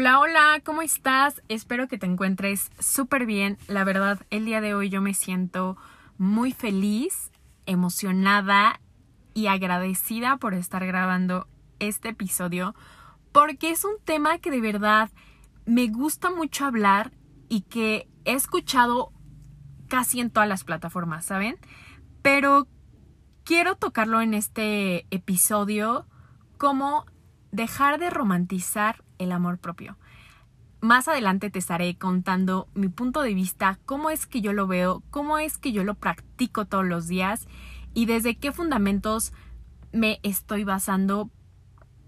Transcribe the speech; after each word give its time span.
Hola, 0.00 0.20
hola, 0.20 0.62
¿cómo 0.64 0.82
estás? 0.82 1.42
Espero 1.48 1.88
que 1.88 1.98
te 1.98 2.06
encuentres 2.06 2.70
súper 2.78 3.26
bien. 3.26 3.58
La 3.66 3.82
verdad, 3.82 4.20
el 4.30 4.44
día 4.44 4.60
de 4.60 4.72
hoy 4.72 4.90
yo 4.90 5.02
me 5.02 5.12
siento 5.12 5.76
muy 6.18 6.52
feliz, 6.52 7.32
emocionada 7.66 8.80
y 9.34 9.48
agradecida 9.48 10.36
por 10.36 10.54
estar 10.54 10.86
grabando 10.86 11.48
este 11.80 12.10
episodio 12.10 12.76
porque 13.32 13.72
es 13.72 13.84
un 13.84 13.96
tema 14.04 14.38
que 14.38 14.52
de 14.52 14.60
verdad 14.60 15.10
me 15.66 15.88
gusta 15.88 16.30
mucho 16.30 16.64
hablar 16.64 17.10
y 17.48 17.62
que 17.62 18.08
he 18.24 18.34
escuchado 18.34 19.12
casi 19.88 20.20
en 20.20 20.30
todas 20.30 20.48
las 20.48 20.62
plataformas, 20.62 21.24
¿saben? 21.24 21.56
Pero 22.22 22.68
quiero 23.42 23.74
tocarlo 23.74 24.20
en 24.20 24.34
este 24.34 25.08
episodio 25.10 26.06
como 26.56 27.04
dejar 27.50 27.98
de 27.98 28.10
romantizar 28.10 29.02
el 29.18 29.32
amor 29.32 29.58
propio. 29.58 29.96
Más 30.80 31.08
adelante 31.08 31.50
te 31.50 31.58
estaré 31.58 31.96
contando 31.96 32.68
mi 32.74 32.88
punto 32.88 33.22
de 33.22 33.34
vista, 33.34 33.78
cómo 33.84 34.10
es 34.10 34.26
que 34.26 34.40
yo 34.40 34.52
lo 34.52 34.66
veo, 34.66 35.02
cómo 35.10 35.38
es 35.38 35.58
que 35.58 35.72
yo 35.72 35.82
lo 35.82 35.94
practico 35.94 36.66
todos 36.66 36.86
los 36.86 37.08
días 37.08 37.48
y 37.94 38.06
desde 38.06 38.36
qué 38.36 38.52
fundamentos 38.52 39.32
me 39.92 40.20
estoy 40.22 40.64
basando 40.64 41.30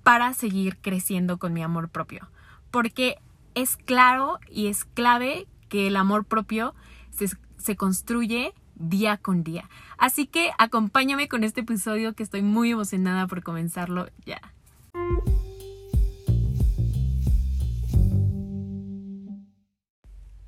para 0.04 0.32
seguir 0.34 0.78
creciendo 0.80 1.38
con 1.38 1.52
mi 1.52 1.62
amor 1.62 1.88
propio. 1.88 2.30
Porque 2.70 3.16
es 3.54 3.76
claro 3.76 4.38
y 4.48 4.68
es 4.68 4.84
clave 4.84 5.48
que 5.68 5.88
el 5.88 5.96
amor 5.96 6.24
propio 6.24 6.74
se, 7.10 7.28
se 7.56 7.76
construye 7.76 8.54
día 8.76 9.18
con 9.18 9.44
día. 9.44 9.68
Así 9.98 10.26
que 10.26 10.52
acompáñame 10.58 11.28
con 11.28 11.44
este 11.44 11.60
episodio 11.60 12.14
que 12.14 12.22
estoy 12.22 12.42
muy 12.42 12.70
emocionada 12.70 13.26
por 13.26 13.42
comenzarlo 13.42 14.08
ya. 14.24 14.40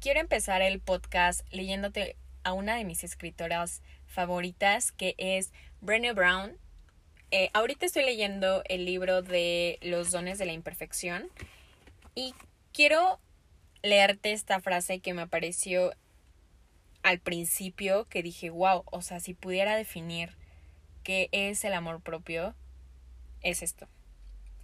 Quiero 0.02 0.18
empezar 0.18 0.62
el 0.62 0.80
podcast 0.80 1.42
leyéndote 1.52 2.16
a 2.42 2.54
una 2.54 2.74
de 2.74 2.84
mis 2.84 3.04
escritoras 3.04 3.82
favoritas 4.08 4.90
que 4.90 5.14
es 5.16 5.52
Brené 5.80 6.12
Brown. 6.12 6.58
Eh, 7.30 7.50
ahorita 7.52 7.86
estoy 7.86 8.04
leyendo 8.04 8.64
el 8.68 8.84
libro 8.84 9.22
de 9.22 9.78
Los 9.80 10.10
dones 10.10 10.38
de 10.38 10.46
la 10.46 10.54
imperfección 10.54 11.28
y 12.16 12.34
quiero 12.72 13.20
leerte 13.84 14.32
esta 14.32 14.60
frase 14.60 14.98
que 14.98 15.14
me 15.14 15.22
apareció 15.22 15.92
al 17.04 17.20
principio 17.20 18.08
que 18.08 18.24
dije, 18.24 18.50
wow, 18.50 18.82
o 18.86 19.02
sea, 19.02 19.20
si 19.20 19.34
pudiera 19.34 19.76
definir 19.76 20.36
qué 21.04 21.28
es 21.30 21.62
el 21.62 21.74
amor 21.74 22.00
propio, 22.00 22.56
es 23.40 23.62
esto, 23.62 23.86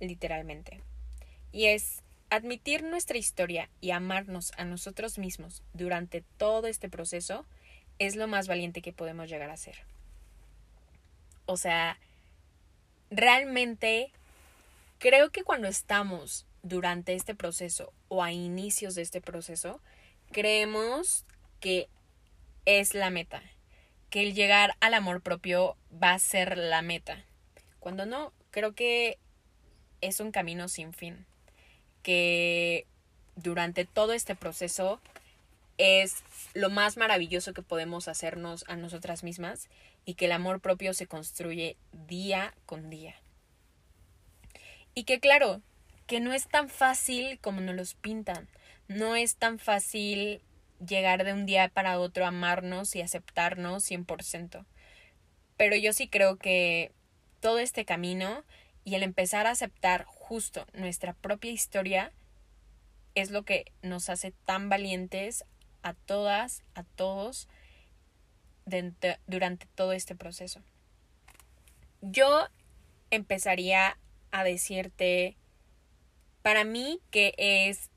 literalmente. 0.00 0.80
Y 1.52 1.66
es 1.66 2.02
admitir 2.30 2.82
nuestra 2.82 3.18
historia 3.18 3.70
y 3.80 3.90
amarnos 3.90 4.52
a 4.56 4.64
nosotros 4.64 5.18
mismos 5.18 5.62
durante 5.72 6.22
todo 6.36 6.66
este 6.66 6.88
proceso 6.88 7.46
es 7.98 8.16
lo 8.16 8.28
más 8.28 8.48
valiente 8.48 8.82
que 8.82 8.92
podemos 8.92 9.28
llegar 9.28 9.50
a 9.50 9.56
ser. 9.56 9.76
O 11.46 11.56
sea, 11.56 11.98
realmente 13.10 14.12
creo 14.98 15.30
que 15.30 15.44
cuando 15.44 15.68
estamos 15.68 16.46
durante 16.62 17.14
este 17.14 17.34
proceso 17.34 17.92
o 18.08 18.22
a 18.22 18.32
inicios 18.32 18.94
de 18.94 19.02
este 19.02 19.20
proceso, 19.20 19.80
creemos 20.30 21.24
que 21.60 21.88
es 22.64 22.94
la 22.94 23.10
meta, 23.10 23.42
que 24.10 24.22
el 24.22 24.34
llegar 24.34 24.76
al 24.80 24.94
amor 24.94 25.22
propio 25.22 25.76
va 25.90 26.12
a 26.12 26.18
ser 26.18 26.58
la 26.58 26.82
meta. 26.82 27.24
Cuando 27.80 28.06
no, 28.06 28.32
creo 28.50 28.74
que 28.74 29.18
es 30.00 30.20
un 30.20 30.30
camino 30.30 30.68
sin 30.68 30.92
fin, 30.92 31.26
que 32.08 32.86
durante 33.36 33.84
todo 33.84 34.14
este 34.14 34.34
proceso 34.34 34.98
es 35.76 36.24
lo 36.54 36.70
más 36.70 36.96
maravilloso 36.96 37.52
que 37.52 37.60
podemos 37.60 38.08
hacernos 38.08 38.64
a 38.66 38.76
nosotras 38.76 39.22
mismas 39.22 39.68
y 40.06 40.14
que 40.14 40.24
el 40.24 40.32
amor 40.32 40.62
propio 40.62 40.94
se 40.94 41.06
construye 41.06 41.76
día 42.06 42.54
con 42.64 42.88
día. 42.88 43.14
Y 44.94 45.04
que 45.04 45.20
claro, 45.20 45.60
que 46.06 46.18
no 46.20 46.32
es 46.32 46.48
tan 46.48 46.70
fácil 46.70 47.38
como 47.40 47.60
nos 47.60 47.76
los 47.76 47.92
pintan, 47.92 48.48
no 48.88 49.14
es 49.14 49.36
tan 49.36 49.58
fácil 49.58 50.40
llegar 50.80 51.24
de 51.24 51.34
un 51.34 51.44
día 51.44 51.68
para 51.68 51.98
otro 51.98 52.24
a 52.24 52.28
amarnos 52.28 52.96
y 52.96 53.02
aceptarnos 53.02 53.84
100%. 53.84 54.64
Pero 55.58 55.76
yo 55.76 55.92
sí 55.92 56.08
creo 56.08 56.38
que 56.38 56.90
todo 57.40 57.58
este 57.58 57.84
camino 57.84 58.44
y 58.88 58.94
el 58.94 59.02
empezar 59.02 59.46
a 59.46 59.50
aceptar 59.50 60.04
justo 60.04 60.66
nuestra 60.72 61.12
propia 61.12 61.50
historia 61.50 62.12
es 63.14 63.30
lo 63.30 63.44
que 63.44 63.72
nos 63.82 64.08
hace 64.08 64.32
tan 64.46 64.68
valientes 64.68 65.44
a 65.82 65.94
todas, 65.94 66.62
a 66.74 66.84
todos, 66.84 67.48
durante 68.64 69.66
todo 69.74 69.92
este 69.92 70.14
proceso. 70.14 70.62
Yo 72.00 72.48
empezaría 73.10 73.98
a 74.30 74.44
decirte, 74.44 75.36
para 76.42 76.64
mí, 76.64 77.00
qué 77.10 77.34
es 77.36 77.90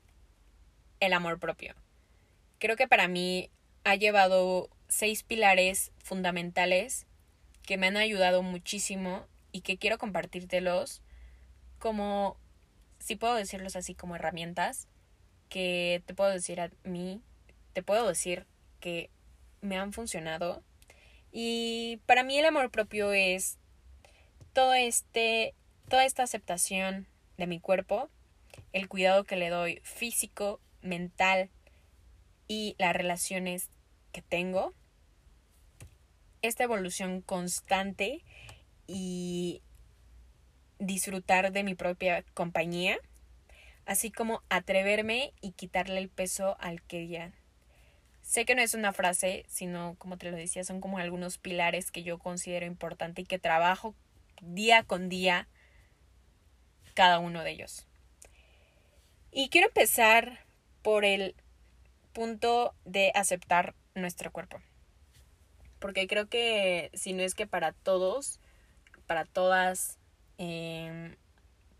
el 1.00 1.12
amor 1.12 1.38
propio 1.38 1.74
creo 2.62 2.76
que 2.76 2.86
para 2.86 3.08
mí 3.08 3.50
ha 3.82 3.96
llevado 3.96 4.70
seis 4.86 5.24
pilares 5.24 5.90
fundamentales 5.98 7.08
que 7.66 7.76
me 7.76 7.88
han 7.88 7.96
ayudado 7.96 8.44
muchísimo 8.44 9.26
y 9.52 9.60
que 9.60 9.76
quiero 9.76 9.98
compartírtelos 9.98 11.02
como, 11.78 12.36
si 12.98 13.16
puedo 13.16 13.34
decirlos 13.34 13.76
así, 13.76 13.94
como 13.94 14.16
herramientas 14.16 14.88
que 15.48 16.02
te 16.06 16.14
puedo 16.14 16.30
decir 16.30 16.60
a 16.60 16.70
mí, 16.84 17.20
te 17.74 17.82
puedo 17.82 18.08
decir 18.08 18.46
que 18.80 19.10
me 19.60 19.76
han 19.76 19.92
funcionado. 19.92 20.62
Y 21.30 22.00
para 22.06 22.24
mí 22.24 22.38
el 22.38 22.46
amor 22.46 22.70
propio 22.70 23.12
es 23.12 23.58
todo 24.52 24.74
este, 24.74 25.54
toda 25.88 26.04
esta 26.04 26.22
aceptación 26.22 27.06
de 27.36 27.46
mi 27.46 27.60
cuerpo, 27.60 28.08
el 28.72 28.88
cuidado 28.88 29.24
que 29.24 29.36
le 29.36 29.50
doy 29.50 29.80
físico, 29.84 30.60
mental, 30.80 31.50
y 32.48 32.74
las 32.78 32.94
relaciones 32.94 33.70
que 34.12 34.20
tengo, 34.20 34.74
esta 36.42 36.64
evolución 36.64 37.22
constante 37.22 38.22
y 38.94 39.62
disfrutar 40.78 41.50
de 41.50 41.64
mi 41.64 41.74
propia 41.74 42.24
compañía, 42.34 42.98
así 43.86 44.10
como 44.10 44.42
atreverme 44.50 45.32
y 45.40 45.52
quitarle 45.52 45.98
el 45.98 46.10
peso 46.10 46.56
al 46.60 46.82
que 46.82 46.98
dirán. 46.98 47.34
Sé 48.20 48.44
que 48.44 48.54
no 48.54 48.60
es 48.60 48.74
una 48.74 48.92
frase, 48.92 49.44
sino 49.48 49.96
como 49.98 50.18
te 50.18 50.30
lo 50.30 50.36
decía, 50.36 50.62
son 50.62 50.80
como 50.80 50.98
algunos 50.98 51.38
pilares 51.38 51.90
que 51.90 52.02
yo 52.02 52.18
considero 52.18 52.66
importante 52.66 53.22
y 53.22 53.24
que 53.24 53.38
trabajo 53.38 53.94
día 54.42 54.82
con 54.82 55.08
día 55.08 55.48
cada 56.94 57.18
uno 57.18 57.42
de 57.42 57.50
ellos. 57.52 57.86
Y 59.30 59.48
quiero 59.48 59.68
empezar 59.68 60.44
por 60.82 61.06
el 61.06 61.34
punto 62.12 62.74
de 62.84 63.10
aceptar 63.14 63.74
nuestro 63.94 64.30
cuerpo. 64.30 64.60
Porque 65.78 66.06
creo 66.06 66.28
que 66.28 66.90
si 66.92 67.14
no 67.14 67.22
es 67.22 67.34
que 67.34 67.46
para 67.46 67.72
todos, 67.72 68.38
para 69.06 69.24
todas, 69.24 69.98
em, 70.38 71.16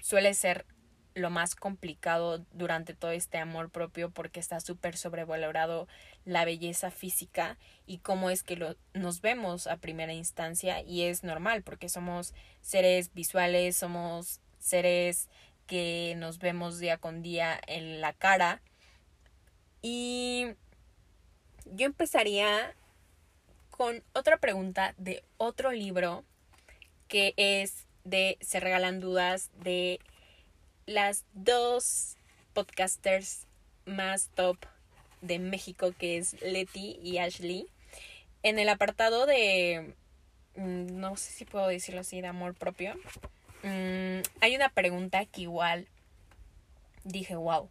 suele 0.03 0.35
ser 0.35 0.67
lo 1.15 1.31
más 1.31 1.55
complicado 1.55 2.45
durante 2.53 2.95
todo 2.95 3.11
este 3.11 3.39
amor 3.39 3.71
propio 3.71 4.11
porque 4.11 4.41
está 4.41 4.61
súper 4.61 4.97
sobrevalorado 4.97 5.87
la 6.25 6.45
belleza 6.45 6.91
física 6.91 7.59
y 7.87 7.99
cómo 7.99 8.31
es 8.31 8.43
que 8.43 8.57
lo, 8.57 8.77
nos 8.95 9.21
vemos 9.21 9.67
a 9.67 9.77
primera 9.77 10.15
instancia 10.15 10.81
y 10.83 11.03
es 11.03 11.23
normal 11.23 11.63
porque 11.63 11.89
somos 11.89 12.35
seres 12.63 13.13
visuales, 13.13 13.77
somos 13.77 14.41
seres 14.59 15.29
que 15.67 16.15
nos 16.17 16.39
vemos 16.39 16.79
día 16.79 16.99
con 16.99 17.23
día 17.23 17.61
en 17.67 18.01
la 18.01 18.13
cara. 18.13 18.63
Y 19.81 20.47
yo 21.67 21.87
empezaría 21.87 22.75
con 23.71 24.03
otra 24.13 24.37
pregunta 24.37 24.95
de 24.97 25.25
otro 25.39 25.73
libro 25.73 26.25
que 27.13 27.35
es 27.37 27.87
de 28.05 28.39
Se 28.41 28.59
regalan 28.59 28.99
dudas 28.99 29.51
de 29.63 30.01
las 30.87 31.27
dos 31.35 32.17
podcasters 32.55 33.47
más 33.85 34.31
top 34.35 34.57
de 35.21 35.39
México 35.39 35.93
que 35.93 36.17
es 36.17 36.41
Leti 36.41 36.99
y 37.03 37.19
Ashley. 37.19 37.67
En 38.43 38.59
el 38.59 38.71
apartado 38.71 39.27
de, 39.27 39.95
mm, 40.57 40.99
no 40.99 41.19
sé 41.19 41.33
si 41.33 41.45
puedo 41.45 41.69
decirlo 41.69 42.01
así, 42.01 42.23
de 42.23 42.29
amor 42.29 42.55
propio, 42.55 42.95
mm, 43.63 44.23
hay 44.41 44.57
una 44.57 44.71
pregunta 44.71 45.27
que 45.27 45.43
igual 45.43 45.89
dije, 47.05 47.37
wow, 47.37 47.69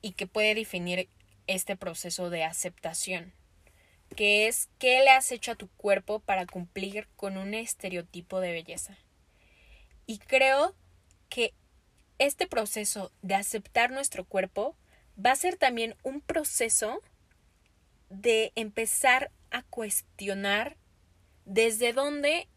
y 0.00 0.12
que 0.12 0.26
puede 0.26 0.54
definir 0.54 1.10
este 1.46 1.76
proceso 1.76 2.30
de 2.30 2.42
aceptación, 2.42 3.34
que 4.16 4.48
es 4.48 4.68
qué 4.78 5.02
le 5.02 5.10
has 5.10 5.30
hecho 5.32 5.52
a 5.52 5.56
tu 5.56 5.68
cuerpo 5.68 6.20
para 6.20 6.46
cumplir 6.46 7.08
con 7.16 7.36
un 7.36 7.54
estereotipo 7.54 8.40
de 8.40 8.52
belleza. 8.52 8.96
Y 10.06 10.18
creo 10.18 10.74
que 11.28 11.54
este 12.18 12.46
proceso 12.46 13.12
de 13.22 13.34
aceptar 13.34 13.90
nuestro 13.90 14.24
cuerpo 14.24 14.76
va 15.24 15.32
a 15.32 15.36
ser 15.36 15.56
también 15.56 15.94
un 16.02 16.20
proceso 16.20 17.00
de 18.10 18.52
empezar 18.54 19.30
a 19.50 19.62
cuestionar 19.62 20.76
desde 21.44 21.92
dónde 21.92 22.48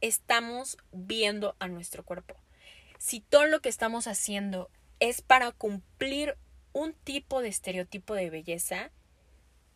estamos 0.00 0.76
viendo 0.92 1.56
a 1.58 1.68
nuestro 1.68 2.04
cuerpo. 2.04 2.36
Si 2.98 3.20
todo 3.20 3.46
lo 3.46 3.60
que 3.60 3.68
estamos 3.68 4.06
haciendo 4.06 4.70
es 5.00 5.22
para 5.22 5.52
cumplir 5.52 6.36
un 6.72 6.94
tipo 6.94 7.42
de 7.42 7.48
estereotipo 7.48 8.14
de 8.14 8.30
belleza, 8.30 8.90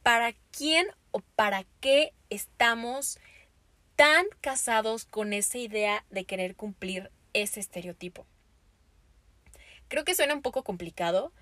¿para 0.02 0.32
quién 0.50 0.86
o 1.10 1.20
para 1.36 1.64
qué 1.80 2.12
estamos 2.30 3.18
tan 3.96 4.26
casados 4.40 5.04
con 5.04 5.32
esa 5.32 5.58
idea 5.58 6.04
de 6.10 6.24
querer 6.24 6.56
cumplir 6.56 7.10
ese 7.32 7.60
estereotipo? 7.60 8.26
Creo 9.88 10.04
que 10.04 10.14
suena 10.14 10.34
un 10.34 10.42
poco 10.42 10.62
complicado, 10.64 11.32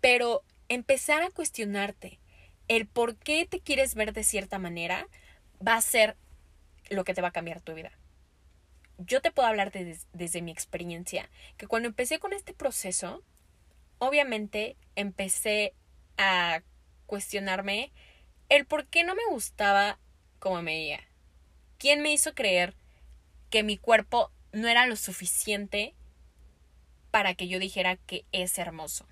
pero 0.00 0.42
empezar 0.68 1.22
a 1.22 1.30
cuestionarte 1.30 2.18
el 2.68 2.86
por 2.86 3.16
qué 3.16 3.46
te 3.46 3.60
quieres 3.60 3.94
ver 3.94 4.12
de 4.12 4.24
cierta 4.24 4.58
manera 4.58 5.08
va 5.66 5.74
a 5.74 5.82
ser 5.82 6.16
lo 6.90 7.04
que 7.04 7.14
te 7.14 7.22
va 7.22 7.28
a 7.28 7.32
cambiar 7.32 7.60
tu 7.60 7.74
vida. 7.74 7.92
Yo 8.98 9.20
te 9.22 9.30
puedo 9.30 9.48
hablar 9.48 9.70
desde 9.70 10.42
mi 10.42 10.50
experiencia, 10.50 11.30
que 11.56 11.68
cuando 11.68 11.88
empecé 11.88 12.18
con 12.18 12.32
este 12.32 12.52
proceso, 12.52 13.22
obviamente 13.98 14.76
empecé 14.96 15.72
a 16.16 16.62
cuestionarme 17.08 17.90
el 18.48 18.64
por 18.64 18.86
qué 18.86 19.02
no 19.02 19.16
me 19.16 19.26
gustaba 19.28 19.98
como 20.38 20.62
me 20.62 20.74
veía. 20.74 21.00
¿Quién 21.78 22.00
me 22.02 22.12
hizo 22.12 22.34
creer 22.34 22.76
que 23.50 23.64
mi 23.64 23.76
cuerpo 23.76 24.30
no 24.52 24.68
era 24.68 24.86
lo 24.86 24.96
suficiente 24.96 25.94
para 27.10 27.34
que 27.34 27.48
yo 27.48 27.58
dijera 27.58 27.96
que 27.96 28.24
es 28.32 28.58
hermoso. 28.58 29.06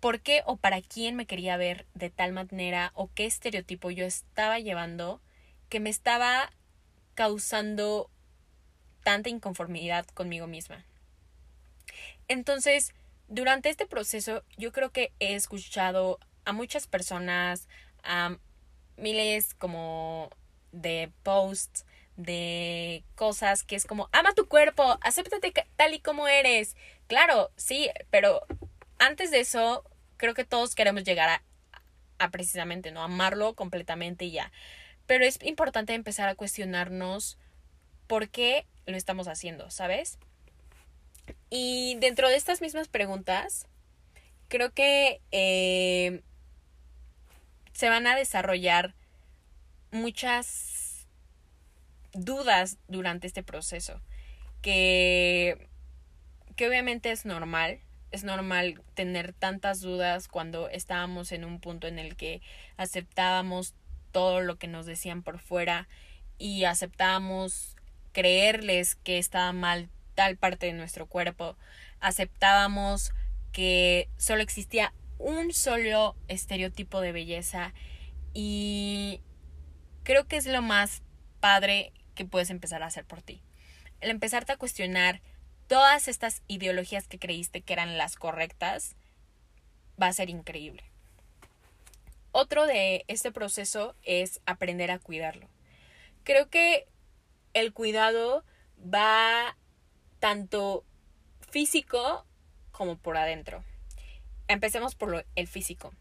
¿Por 0.00 0.20
qué 0.20 0.42
o 0.46 0.56
para 0.56 0.80
quién 0.80 1.16
me 1.16 1.26
quería 1.26 1.56
ver 1.56 1.86
de 1.94 2.10
tal 2.10 2.32
manera 2.32 2.92
o 2.94 3.10
qué 3.12 3.26
estereotipo 3.26 3.90
yo 3.90 4.04
estaba 4.04 4.58
llevando 4.58 5.20
que 5.68 5.80
me 5.80 5.90
estaba 5.90 6.52
causando 7.14 8.10
tanta 9.02 9.28
inconformidad 9.28 10.06
conmigo 10.06 10.46
misma? 10.46 10.84
Entonces, 12.28 12.94
durante 13.26 13.70
este 13.70 13.86
proceso 13.86 14.44
yo 14.56 14.70
creo 14.72 14.90
que 14.90 15.12
he 15.18 15.34
escuchado 15.34 16.20
a 16.48 16.52
muchas 16.52 16.86
personas, 16.86 17.68
a 18.02 18.36
miles 18.96 19.54
como 19.54 20.30
de 20.72 21.10
posts, 21.22 21.84
de 22.16 23.04
cosas 23.14 23.62
que 23.62 23.76
es 23.76 23.84
como, 23.86 24.08
ama 24.12 24.32
tu 24.34 24.48
cuerpo, 24.48 24.98
acéptate 25.02 25.52
tal 25.76 25.94
y 25.94 26.00
como 26.00 26.26
eres, 26.26 26.74
Claro, 27.08 27.50
sí, 27.56 27.88
pero 28.10 28.42
antes 28.98 29.30
de 29.30 29.40
eso, 29.40 29.82
creo 30.18 30.34
que 30.34 30.44
todos 30.44 30.74
queremos 30.74 31.04
llegar 31.04 31.30
a, 31.30 31.42
a 32.18 32.30
precisamente, 32.30 32.92
¿no? 32.92 33.02
Amarlo 33.02 33.54
completamente 33.54 34.26
y 34.26 34.32
ya. 34.32 34.52
Pero 35.06 35.24
es 35.24 35.38
importante 35.42 35.94
empezar 35.94 36.28
a 36.28 36.34
cuestionarnos 36.34 37.38
por 38.06 38.28
qué 38.28 38.66
lo 38.84 38.96
estamos 38.96 39.26
haciendo, 39.26 39.70
¿sabes? 39.70 40.18
Y 41.48 41.96
dentro 41.98 42.28
de 42.28 42.36
estas 42.36 42.60
mismas 42.60 42.88
preguntas, 42.88 43.66
creo 44.48 44.70
que 44.72 45.22
eh, 45.32 46.22
se 47.78 47.88
van 47.88 48.08
a 48.08 48.16
desarrollar 48.16 48.92
muchas 49.92 51.06
dudas 52.12 52.76
durante 52.88 53.28
este 53.28 53.44
proceso 53.44 54.00
que 54.62 55.68
que 56.56 56.66
obviamente 56.66 57.12
es 57.12 57.24
normal, 57.24 57.78
es 58.10 58.24
normal 58.24 58.82
tener 58.94 59.32
tantas 59.32 59.80
dudas 59.80 60.26
cuando 60.26 60.68
estábamos 60.68 61.30
en 61.30 61.44
un 61.44 61.60
punto 61.60 61.86
en 61.86 62.00
el 62.00 62.16
que 62.16 62.42
aceptábamos 62.76 63.74
todo 64.10 64.40
lo 64.40 64.58
que 64.58 64.66
nos 64.66 64.84
decían 64.84 65.22
por 65.22 65.38
fuera 65.38 65.86
y 66.36 66.64
aceptábamos 66.64 67.76
creerles 68.10 68.96
que 68.96 69.18
estaba 69.18 69.52
mal 69.52 69.88
tal 70.16 70.36
parte 70.36 70.66
de 70.66 70.72
nuestro 70.72 71.06
cuerpo, 71.06 71.56
aceptábamos 72.00 73.12
que 73.52 74.08
solo 74.16 74.42
existía 74.42 74.92
un 75.18 75.52
solo 75.52 76.16
estereotipo 76.28 77.00
de 77.00 77.12
belleza 77.12 77.74
y 78.34 79.20
creo 80.04 80.26
que 80.26 80.36
es 80.36 80.46
lo 80.46 80.62
más 80.62 81.02
padre 81.40 81.92
que 82.14 82.24
puedes 82.24 82.50
empezar 82.50 82.82
a 82.82 82.86
hacer 82.86 83.04
por 83.04 83.22
ti. 83.22 83.42
El 84.00 84.10
empezarte 84.10 84.52
a 84.52 84.56
cuestionar 84.56 85.20
todas 85.66 86.08
estas 86.08 86.42
ideologías 86.48 87.06
que 87.06 87.18
creíste 87.18 87.60
que 87.60 87.72
eran 87.72 87.98
las 87.98 88.16
correctas, 88.16 88.96
va 90.00 90.06
a 90.06 90.12
ser 90.12 90.30
increíble. 90.30 90.82
Otro 92.32 92.66
de 92.66 93.04
este 93.08 93.32
proceso 93.32 93.94
es 94.02 94.40
aprender 94.46 94.90
a 94.90 94.98
cuidarlo. 94.98 95.48
Creo 96.24 96.48
que 96.48 96.86
el 97.54 97.72
cuidado 97.72 98.44
va 98.82 99.56
tanto 100.20 100.84
físico 101.50 102.24
como 102.70 102.96
por 102.96 103.16
adentro. 103.16 103.64
Empecemos 104.48 104.94
por 104.94 105.26
el 105.34 105.46
físico. 105.46 105.92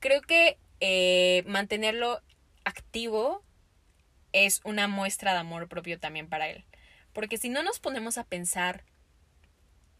Creo 0.00 0.20
que 0.22 0.58
eh, 0.80 1.42
mantenerlo 1.46 2.20
activo 2.64 3.42
es 4.32 4.60
una 4.64 4.88
muestra 4.88 5.32
de 5.32 5.38
amor 5.38 5.68
propio 5.68 5.98
también 5.98 6.28
para 6.28 6.48
él. 6.48 6.64
Porque 7.12 7.38
si 7.38 7.48
no 7.48 7.62
nos 7.62 7.78
ponemos 7.78 8.18
a 8.18 8.24
pensar 8.24 8.84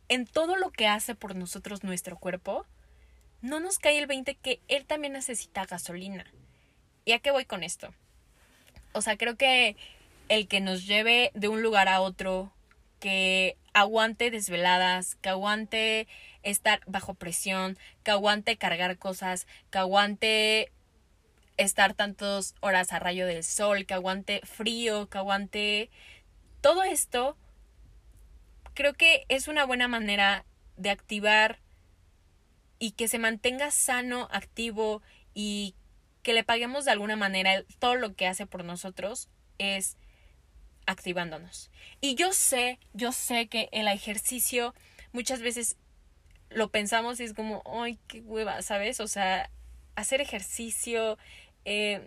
en 0.08 0.26
todo 0.26 0.56
lo 0.56 0.70
que 0.70 0.86
hace 0.86 1.14
por 1.14 1.34
nosotros 1.34 1.82
nuestro 1.82 2.18
cuerpo, 2.18 2.66
no 3.40 3.60
nos 3.60 3.78
cae 3.78 3.98
el 3.98 4.06
20 4.06 4.34
que 4.34 4.60
él 4.68 4.84
también 4.84 5.14
necesita 5.14 5.64
gasolina. 5.64 6.26
¿Y 7.04 7.12
a 7.12 7.20
qué 7.20 7.30
voy 7.30 7.44
con 7.44 7.62
esto? 7.62 7.94
O 8.92 9.00
sea, 9.00 9.16
creo 9.16 9.36
que 9.36 9.76
el 10.28 10.48
que 10.48 10.60
nos 10.60 10.86
lleve 10.86 11.30
de 11.34 11.48
un 11.48 11.62
lugar 11.62 11.88
a 11.88 12.00
otro, 12.00 12.52
que 13.00 13.56
aguante 13.74 14.30
desveladas, 14.30 15.14
que 15.16 15.28
aguante 15.28 16.08
estar 16.46 16.80
bajo 16.86 17.14
presión, 17.14 17.78
que 18.02 18.10
aguante 18.10 18.56
cargar 18.56 18.98
cosas, 18.98 19.46
que 19.70 19.78
aguante 19.78 20.72
estar 21.56 21.94
tantas 21.94 22.54
horas 22.60 22.92
a 22.92 22.98
rayo 22.98 23.26
del 23.26 23.44
sol, 23.44 23.86
que 23.86 23.94
aguante 23.94 24.40
frío, 24.44 25.08
que 25.08 25.18
aguante 25.18 25.90
todo 26.60 26.82
esto 26.82 27.36
creo 28.76 28.92
que 28.92 29.24
es 29.28 29.48
una 29.48 29.64
buena 29.64 29.88
manera 29.88 30.44
de 30.76 30.90
activar 30.90 31.58
y 32.78 32.92
que 32.92 33.08
se 33.08 33.18
mantenga 33.18 33.70
sano, 33.70 34.28
activo 34.30 35.02
y 35.34 35.74
que 36.22 36.34
le 36.34 36.44
paguemos 36.44 36.84
de 36.84 36.90
alguna 36.90 37.16
manera 37.16 37.64
todo 37.78 37.96
lo 37.96 38.14
que 38.14 38.26
hace 38.26 38.46
por 38.46 38.64
nosotros 38.64 39.28
es 39.58 39.96
activándonos. 40.84 41.70
Y 42.00 42.16
yo 42.16 42.32
sé, 42.32 42.78
yo 42.92 43.12
sé 43.12 43.48
que 43.48 43.68
el 43.72 43.88
ejercicio 43.88 44.74
muchas 45.12 45.40
veces 45.40 45.76
lo 46.50 46.68
pensamos 46.68 47.20
y 47.20 47.24
es 47.24 47.34
como, 47.34 47.62
ay, 47.66 47.98
qué 48.08 48.20
hueva, 48.20 48.62
¿sabes? 48.62 49.00
O 49.00 49.08
sea, 49.08 49.50
hacer 49.94 50.20
ejercicio, 50.20 51.18
eh, 51.64 52.00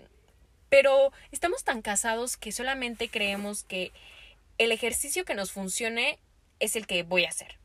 pero 0.69 1.12
estamos 1.31 1.63
tan 1.63 1.81
casados 1.81 2.38
que 2.38 2.51
solamente 2.51 3.10
creemos 3.10 3.63
que 3.63 3.91
el 4.58 4.72
ejercicio 4.72 5.25
que 5.25 5.36
nos 5.36 5.51
funcione 5.51 6.19
es 6.60 6.75
el 6.75 6.88
que 6.88 7.03
voy 7.03 7.25
a 7.25 7.29
hacer. 7.29 7.58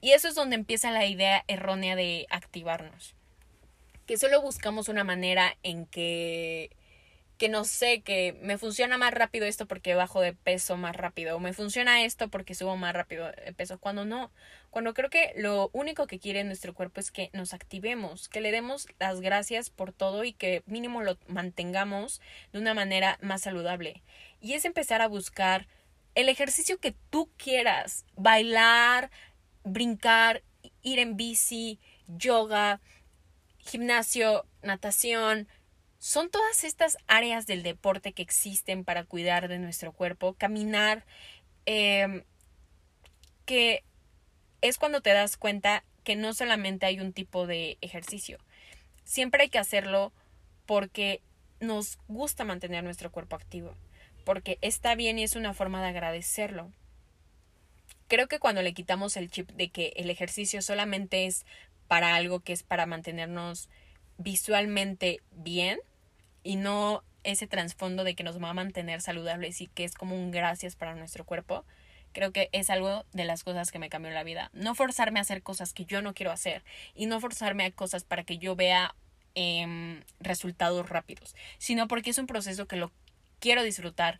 Y 0.00 0.12
eso 0.12 0.28
es 0.28 0.34
donde 0.34 0.56
empieza 0.56 0.90
la 0.90 1.06
idea 1.06 1.44
errónea 1.48 1.96
de 1.96 2.26
activarnos. 2.30 3.14
Que 4.06 4.16
solo 4.16 4.40
buscamos 4.40 4.88
una 4.88 5.04
manera 5.04 5.56
en 5.62 5.86
que 5.86 6.70
que 7.38 7.48
no 7.48 7.64
sé, 7.64 8.02
que 8.02 8.36
me 8.42 8.58
funciona 8.58 8.98
más 8.98 9.14
rápido 9.14 9.46
esto 9.46 9.66
porque 9.66 9.94
bajo 9.94 10.20
de 10.20 10.34
peso 10.34 10.76
más 10.76 10.96
rápido, 10.96 11.36
o 11.36 11.40
me 11.40 11.52
funciona 11.52 12.04
esto 12.04 12.28
porque 12.28 12.54
subo 12.54 12.76
más 12.76 12.92
rápido 12.92 13.26
de 13.30 13.52
peso, 13.52 13.78
cuando 13.78 14.04
no, 14.04 14.32
cuando 14.70 14.92
creo 14.92 15.08
que 15.08 15.32
lo 15.36 15.70
único 15.72 16.08
que 16.08 16.18
quiere 16.18 16.42
nuestro 16.42 16.74
cuerpo 16.74 17.00
es 17.00 17.12
que 17.12 17.30
nos 17.32 17.54
activemos, 17.54 18.28
que 18.28 18.40
le 18.40 18.50
demos 18.50 18.88
las 18.98 19.20
gracias 19.20 19.70
por 19.70 19.92
todo 19.92 20.24
y 20.24 20.32
que 20.32 20.64
mínimo 20.66 21.02
lo 21.02 21.16
mantengamos 21.28 22.20
de 22.52 22.58
una 22.58 22.74
manera 22.74 23.18
más 23.22 23.42
saludable. 23.42 24.02
Y 24.40 24.54
es 24.54 24.64
empezar 24.64 25.00
a 25.00 25.08
buscar 25.08 25.68
el 26.16 26.28
ejercicio 26.28 26.78
que 26.78 26.96
tú 27.10 27.30
quieras, 27.36 28.04
bailar, 28.16 29.10
brincar, 29.62 30.42
ir 30.82 30.98
en 30.98 31.16
bici, 31.16 31.78
yoga, 32.08 32.80
gimnasio, 33.58 34.44
natación, 34.62 35.46
son 35.98 36.30
todas 36.30 36.64
estas 36.64 36.96
áreas 37.06 37.46
del 37.46 37.62
deporte 37.62 38.12
que 38.12 38.22
existen 38.22 38.84
para 38.84 39.04
cuidar 39.04 39.48
de 39.48 39.58
nuestro 39.58 39.92
cuerpo, 39.92 40.34
caminar, 40.34 41.04
em, 41.66 42.24
que 43.44 43.84
es 44.60 44.78
cuando 44.78 45.00
te 45.00 45.12
das 45.12 45.36
cuenta 45.36 45.84
que 46.04 46.16
no 46.16 46.34
solamente 46.34 46.86
hay 46.86 47.00
un 47.00 47.12
tipo 47.12 47.46
de 47.46 47.78
ejercicio, 47.80 48.38
siempre 49.04 49.42
hay 49.44 49.48
que 49.50 49.58
hacerlo 49.58 50.12
porque 50.66 51.22
nos 51.60 51.98
gusta 52.08 52.44
mantener 52.44 52.84
nuestro 52.84 53.10
cuerpo 53.10 53.36
activo 53.36 53.74
porque 54.28 54.58
está 54.60 54.94
bien 54.94 55.18
y 55.18 55.22
es 55.22 55.36
una 55.36 55.54
forma 55.54 55.80
de 55.80 55.88
agradecerlo. 55.88 56.70
creo 58.08 58.28
que 58.28 58.38
cuando 58.38 58.60
le 58.60 58.74
quitamos 58.74 59.16
el 59.16 59.30
chip 59.30 59.48
de 59.52 59.70
que 59.70 59.94
el 59.96 60.10
ejercicio 60.10 60.60
solamente 60.60 61.24
es 61.24 61.46
para 61.86 62.14
algo 62.14 62.40
que 62.40 62.52
es 62.52 62.62
para 62.62 62.84
mantenernos 62.84 63.70
visualmente 64.18 65.20
bien 65.32 65.78
y 66.42 66.56
no 66.56 67.02
ese 67.24 67.46
trasfondo 67.46 68.04
de 68.04 68.14
que 68.14 68.24
nos 68.24 68.42
va 68.42 68.50
a 68.50 68.54
mantener 68.54 69.00
saludables 69.00 69.60
y 69.60 69.66
que 69.66 69.84
es 69.84 69.94
como 69.94 70.16
un 70.16 70.30
gracias 70.30 70.76
para 70.76 70.94
nuestro 70.94 71.24
cuerpo, 71.24 71.64
creo 72.12 72.32
que 72.32 72.48
es 72.52 72.70
algo 72.70 73.04
de 73.12 73.24
las 73.24 73.44
cosas 73.44 73.70
que 73.70 73.78
me 73.78 73.88
cambió 73.88 74.10
la 74.12 74.24
vida. 74.24 74.50
No 74.52 74.74
forzarme 74.74 75.18
a 75.18 75.22
hacer 75.22 75.42
cosas 75.42 75.72
que 75.72 75.84
yo 75.84 76.02
no 76.02 76.14
quiero 76.14 76.32
hacer 76.32 76.64
y 76.94 77.06
no 77.06 77.20
forzarme 77.20 77.64
a 77.64 77.70
cosas 77.70 78.04
para 78.04 78.24
que 78.24 78.38
yo 78.38 78.56
vea 78.56 78.94
em, 79.34 80.02
resultados 80.20 80.88
rápidos, 80.88 81.36
sino 81.58 81.86
porque 81.86 82.10
es 82.10 82.18
un 82.18 82.26
proceso 82.26 82.66
que 82.66 82.76
lo 82.76 82.92
quiero 83.40 83.62
disfrutar, 83.62 84.18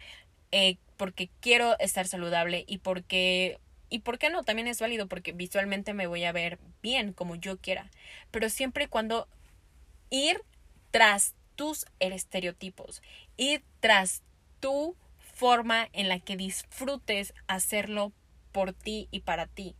eh, 0.53 0.77
porque 0.97 1.31
quiero 1.41 1.79
estar 1.79 2.07
saludable 2.07 2.65
y 2.67 2.79
porque 2.79 3.59
y 3.91 4.01
por 4.01 4.19
qué 4.19 4.29
no, 4.29 4.43
también 4.43 4.69
es 4.69 4.81
válido 4.81 5.07
porque 5.09 5.33
visualmente 5.33 5.95
me 5.95 6.07
voy 6.07 6.25
a 6.25 6.33
ver 6.33 6.59
bien 6.83 7.15
como 7.15 7.37
yo 7.37 7.57
quiera, 7.57 7.91
pero 8.31 8.51
siempre 8.51 8.85
y 8.85 8.89
cuando 8.89 9.29
ir 10.11 10.43
tras 10.91 11.35
tus 11.57 11.87
estereotipos, 11.99 13.03
ir 13.37 13.65
tras 13.81 14.23
tu 14.61 14.97
forma 15.35 15.89
en 15.93 16.09
la 16.09 16.21
que 16.21 16.37
disfrutes 16.37 17.35
hacerlo 17.47 18.13
por 18.53 18.73
ti 18.73 19.09
y 19.11 19.21
para 19.21 19.47
ti. 19.47 19.77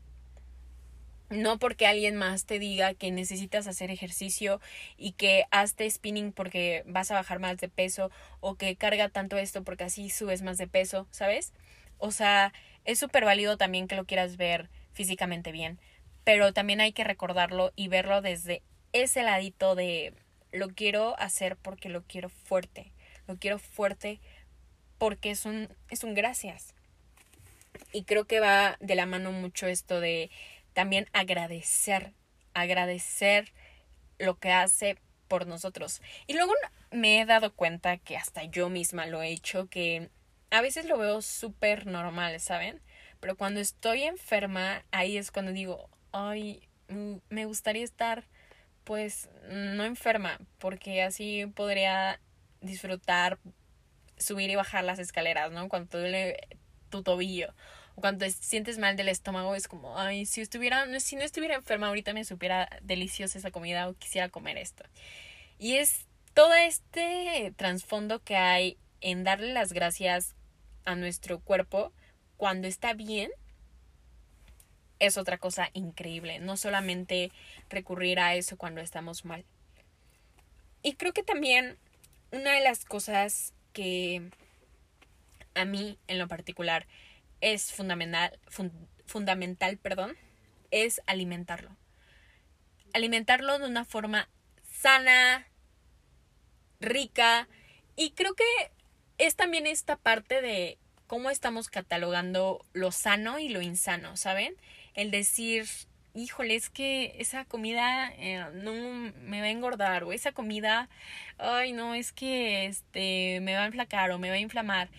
No 1.31 1.59
porque 1.59 1.87
alguien 1.87 2.17
más 2.17 2.47
te 2.47 2.59
diga 2.59 2.95
que 2.95 3.11
necesitas 3.11 3.67
hacer 3.67 3.91
ejercicio 3.91 4.61
y 4.97 5.13
que 5.13 5.45
hazte 5.51 5.91
spinning 5.91 6.33
porque 6.33 6.85
vas 6.87 7.11
a 7.11 7.15
bajar 7.15 7.39
más 7.39 7.59
de 7.59 7.69
peso 7.69 8.11
o 8.41 8.55
que 8.55 8.77
carga 8.77 9.11
tanto 9.11 9.37
esto 9.37 9.63
porque 9.63 9.85
así 9.85 10.09
subes 10.09 10.41
más 10.41 10.57
de 10.57 10.69
peso, 10.69 11.07
¿sabes? 11.11 11.53
O 11.99 12.13
sea, 12.13 12.55
es 12.85 12.99
súper 12.99 13.27
válido 13.27 13.59
también 13.59 13.89
que 13.89 13.97
lo 13.97 14.07
quieras 14.07 14.39
ver 14.39 14.71
físicamente 14.95 15.53
bien, 15.53 15.79
pero 16.25 16.53
también 16.55 16.81
hay 16.81 16.93
que 16.93 17.05
recordarlo 17.05 17.73
y 17.77 17.89
verlo 17.89 18.23
desde 18.23 18.63
ese 18.93 19.23
ladito 19.23 19.75
de 19.75 20.15
lo 20.53 20.69
quiero 20.69 21.19
hacer 21.19 21.57
porque 21.57 21.89
lo 21.89 22.03
quiero 22.03 22.29
fuerte, 22.29 22.93
lo 23.27 23.37
quiero 23.37 23.59
fuerte 23.59 24.21
porque 24.99 25.31
es 25.31 25.45
un, 25.45 25.69
es 25.91 26.05
un 26.05 26.15
gracias. 26.15 26.75
Y 27.93 28.05
creo 28.05 28.27
que 28.27 28.41
va 28.41 28.77
de 28.81 28.95
la 28.95 29.07
mano 29.07 29.33
mucho 29.33 29.67
esto 29.67 30.01
de 30.01 30.31
también 30.73 31.07
agradecer, 31.13 32.13
agradecer 32.55 33.53
lo 34.19 34.39
que 34.39 34.53
hace 34.53 34.99
por 35.29 35.47
nosotros. 35.47 36.03
Y 36.27 36.35
luego 36.35 36.53
me 36.91 37.21
he 37.21 37.27
dado 37.27 37.53
cuenta 37.55 37.99
que 37.99 38.17
hasta 38.17 38.45
yo 38.45 38.69
misma 38.69 39.07
lo 39.07 39.23
he 39.23 39.31
hecho, 39.31 39.69
que 39.69 40.11
a 40.51 40.61
veces 40.61 40.87
lo 40.87 40.99
veo 40.99 41.23
súper 41.23 41.87
normal, 41.87 42.41
¿saben? 42.41 42.81
Pero 43.21 43.37
cuando 43.37 43.61
estoy 43.61 44.03
enferma, 44.05 44.85
ahí 44.91 45.19
es 45.19 45.31
cuando 45.31 45.53
digo, 45.53 45.89
ay, 46.13 46.69
mm, 46.89 47.17
me 47.29 47.45
gustaría 47.45 47.85
estar 47.85 48.25
pues 48.89 49.29
no 49.51 49.85
enferma, 49.85 50.39
porque 50.57 51.03
así 51.03 51.45
podría 51.55 52.23
disfrutar 52.63 53.39
subir 54.17 54.49
y 54.49 54.55
bajar 54.55 54.83
las 54.83 54.99
escaleras, 54.99 55.53
¿no? 55.53 55.69
Cuando 55.69 55.99
duele 55.99 56.39
tu 56.89 57.03
tobillo 57.03 57.53
o 57.97 58.01
cuando 58.01 58.25
te 58.25 58.31
sientes 58.31 58.79
mal 58.79 58.97
del 58.97 59.11
estómago 59.11 59.55
es 59.55 59.69
como, 59.69 59.99
ay, 59.99 60.25
si 60.25 60.41
estuviera, 60.41 60.87
si 61.01 61.17
no 61.17 61.23
estuviera 61.23 61.55
enferma 61.55 61.89
ahorita 61.89 62.15
me 62.15 62.25
supiera 62.25 62.67
deliciosa 62.81 63.39
esa 63.39 63.51
comida 63.51 63.91
o 63.91 63.93
quisiera 63.93 64.31
comer 64.31 64.57
esto. 64.57 64.85
Y 65.59 65.75
es 65.75 66.07
todo 66.33 66.55
este 66.55 67.53
trasfondo 67.59 68.23
que 68.25 68.37
hay 68.37 68.79
en 69.03 69.23
darle 69.23 69.53
las 69.53 69.75
gracias 69.75 70.35
a 70.87 70.95
nuestro 70.95 71.41
cuerpo 71.41 71.93
cuando 72.39 72.69
está 72.69 72.95
bien 72.95 73.31
es 74.99 75.17
otra 75.19 75.39
cosa 75.39 75.71
increíble, 75.73 76.39
no 76.39 76.57
solamente 76.57 77.31
recurrir 77.69 78.21
a 78.21 78.35
eso 78.35 78.57
cuando 78.57 78.81
estamos 78.81 79.25
mal. 79.25 79.45
Y 80.83 80.95
creo 80.95 81.13
que 81.13 81.23
también 81.23 81.79
una 82.31 82.53
de 82.53 82.61
las 82.61 82.85
cosas 82.85 83.55
que 83.73 84.31
a 85.55 85.65
mí 85.65 85.99
en 86.07 86.19
lo 86.19 86.29
particular 86.29 86.87
es 87.41 87.73
fundamental, 87.73 88.39
fundamental, 89.07 89.77
perdón, 89.79 90.17
es 90.71 91.01
alimentarlo. 91.07 91.77
Alimentarlo 92.93 93.59
de 93.59 93.67
una 93.67 93.85
forma 93.85 94.29
sana, 94.71 95.47
rica 96.81 97.49
y 97.97 98.11
creo 98.13 98.35
que 98.35 98.45
es 99.19 99.35
también 99.35 99.67
esta 99.67 99.97
parte 99.97 100.41
de 100.41 100.79
cómo 101.07 101.31
estamos 101.31 101.69
catalogando 101.69 102.65
lo 102.73 102.93
sano 102.93 103.39
y 103.39 103.49
lo 103.49 103.63
insano, 103.63 104.17
¿saben? 104.17 104.55
El 104.95 105.11
decir, 105.11 105.67
híjole, 106.15 106.55
es 106.55 106.71
que 106.71 107.15
esa 107.19 107.45
comida 107.45 108.13
eh, 108.17 108.45
no 108.55 108.73
me 109.23 109.41
va 109.41 109.47
a 109.47 109.51
engordar 109.51 110.05
o 110.05 110.13
esa 110.13 110.33
comida, 110.33 110.89
ay, 111.39 111.73
no, 111.73 111.95
es 111.95 112.13
que 112.13 112.67
este 112.67 113.41
me 113.41 113.55
va 113.55 113.63
a 113.63 113.67
enflacar 113.67 114.11
o 114.11 114.19
me 114.19 114.31
va 114.31 114.37
a 114.37 114.41
inflamar. 114.41 114.91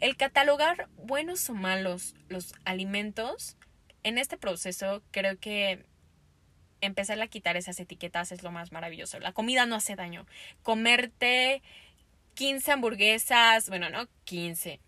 El 0.00 0.16
catalogar 0.16 0.88
buenos 0.96 1.48
o 1.50 1.54
malos 1.54 2.14
los 2.28 2.54
alimentos 2.64 3.56
en 4.04 4.18
este 4.18 4.36
proceso 4.36 5.02
creo 5.10 5.38
que 5.38 5.84
empezar 6.80 7.20
a 7.20 7.26
quitar 7.26 7.56
esas 7.56 7.80
etiquetas 7.80 8.32
es 8.32 8.42
lo 8.42 8.52
más 8.52 8.72
maravilloso. 8.72 9.18
La 9.20 9.32
comida 9.32 9.66
no 9.66 9.74
hace 9.74 9.96
daño. 9.96 10.26
Comerte 10.62 11.62
15 12.34 12.72
hamburguesas, 12.72 13.68
bueno, 13.68 13.90
no 13.90 14.06
15, 14.24 14.80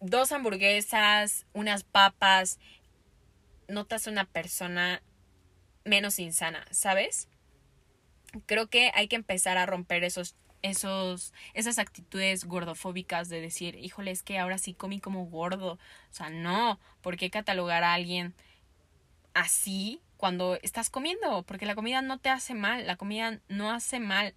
dos 0.00 0.30
hamburguesas, 0.32 1.46
unas 1.52 1.82
papas, 1.82 2.58
notas 3.68 4.06
una 4.06 4.24
persona 4.24 5.02
menos 5.84 6.18
insana, 6.18 6.64
¿sabes? 6.70 7.28
Creo 8.46 8.68
que 8.68 8.90
hay 8.94 9.08
que 9.08 9.16
empezar 9.16 9.58
a 9.58 9.66
romper 9.66 10.04
esos 10.04 10.34
esos, 10.64 11.34
esas 11.52 11.78
actitudes 11.78 12.46
gordofóbicas 12.46 13.28
de 13.28 13.38
decir, 13.42 13.76
híjole, 13.76 14.10
es 14.10 14.22
que 14.22 14.38
ahora 14.38 14.56
sí 14.56 14.72
comí 14.72 14.98
como 14.98 15.26
gordo. 15.26 15.72
O 15.72 16.14
sea, 16.14 16.30
no, 16.30 16.80
¿por 17.02 17.18
qué 17.18 17.28
catalogar 17.28 17.84
a 17.84 17.92
alguien 17.92 18.34
así 19.34 20.00
cuando 20.16 20.58
estás 20.62 20.88
comiendo? 20.88 21.42
Porque 21.42 21.66
la 21.66 21.74
comida 21.74 22.00
no 22.00 22.18
te 22.18 22.30
hace 22.30 22.54
mal, 22.54 22.86
la 22.86 22.96
comida 22.96 23.40
no 23.48 23.70
hace 23.70 24.00
mal. 24.00 24.34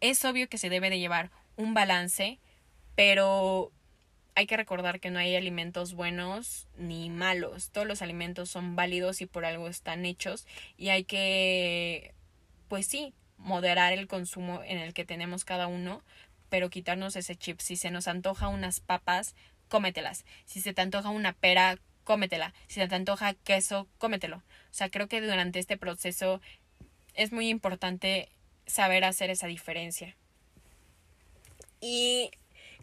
Es 0.00 0.24
obvio 0.24 0.48
que 0.48 0.56
se 0.56 0.70
debe 0.70 0.88
de 0.88 0.98
llevar 0.98 1.30
un 1.56 1.74
balance, 1.74 2.40
pero 2.94 3.70
hay 4.34 4.46
que 4.46 4.56
recordar 4.56 5.00
que 5.00 5.10
no 5.10 5.18
hay 5.18 5.36
alimentos 5.36 5.94
buenos 5.94 6.66
ni 6.76 7.08
malos. 7.08 7.70
Todos 7.70 7.86
los 7.86 8.02
alimentos 8.02 8.50
son 8.50 8.74
válidos 8.74 9.20
y 9.20 9.26
por 9.26 9.44
algo 9.44 9.68
están 9.68 10.04
hechos 10.04 10.46
y 10.76 10.88
hay 10.88 11.04
que, 11.04 12.14
pues 12.68 12.86
sí, 12.86 13.14
moderar 13.38 13.92
el 13.92 14.08
consumo 14.08 14.62
en 14.64 14.78
el 14.78 14.92
que 14.92 15.04
tenemos 15.04 15.44
cada 15.44 15.66
uno, 15.66 16.02
pero 16.48 16.70
quitarnos 16.70 17.14
ese 17.16 17.36
chip. 17.36 17.60
Si 17.60 17.76
se 17.76 17.90
nos 17.90 18.08
antoja 18.08 18.48
unas 18.48 18.80
papas, 18.80 19.36
cómetelas. 19.68 20.24
Si 20.46 20.60
se 20.60 20.74
te 20.74 20.82
antoja 20.82 21.10
una 21.10 21.32
pera, 21.32 21.78
cómetela. 22.02 22.54
Si 22.66 22.80
se 22.80 22.88
te 22.88 22.94
antoja 22.94 23.34
queso, 23.34 23.88
cómetelo. 23.98 24.38
O 24.38 24.42
sea, 24.72 24.90
creo 24.90 25.08
que 25.08 25.20
durante 25.20 25.60
este 25.60 25.76
proceso 25.76 26.40
es 27.14 27.32
muy 27.32 27.48
importante 27.48 28.28
saber 28.66 29.04
hacer 29.04 29.30
esa 29.30 29.46
diferencia. 29.46 30.16
Y 31.80 32.30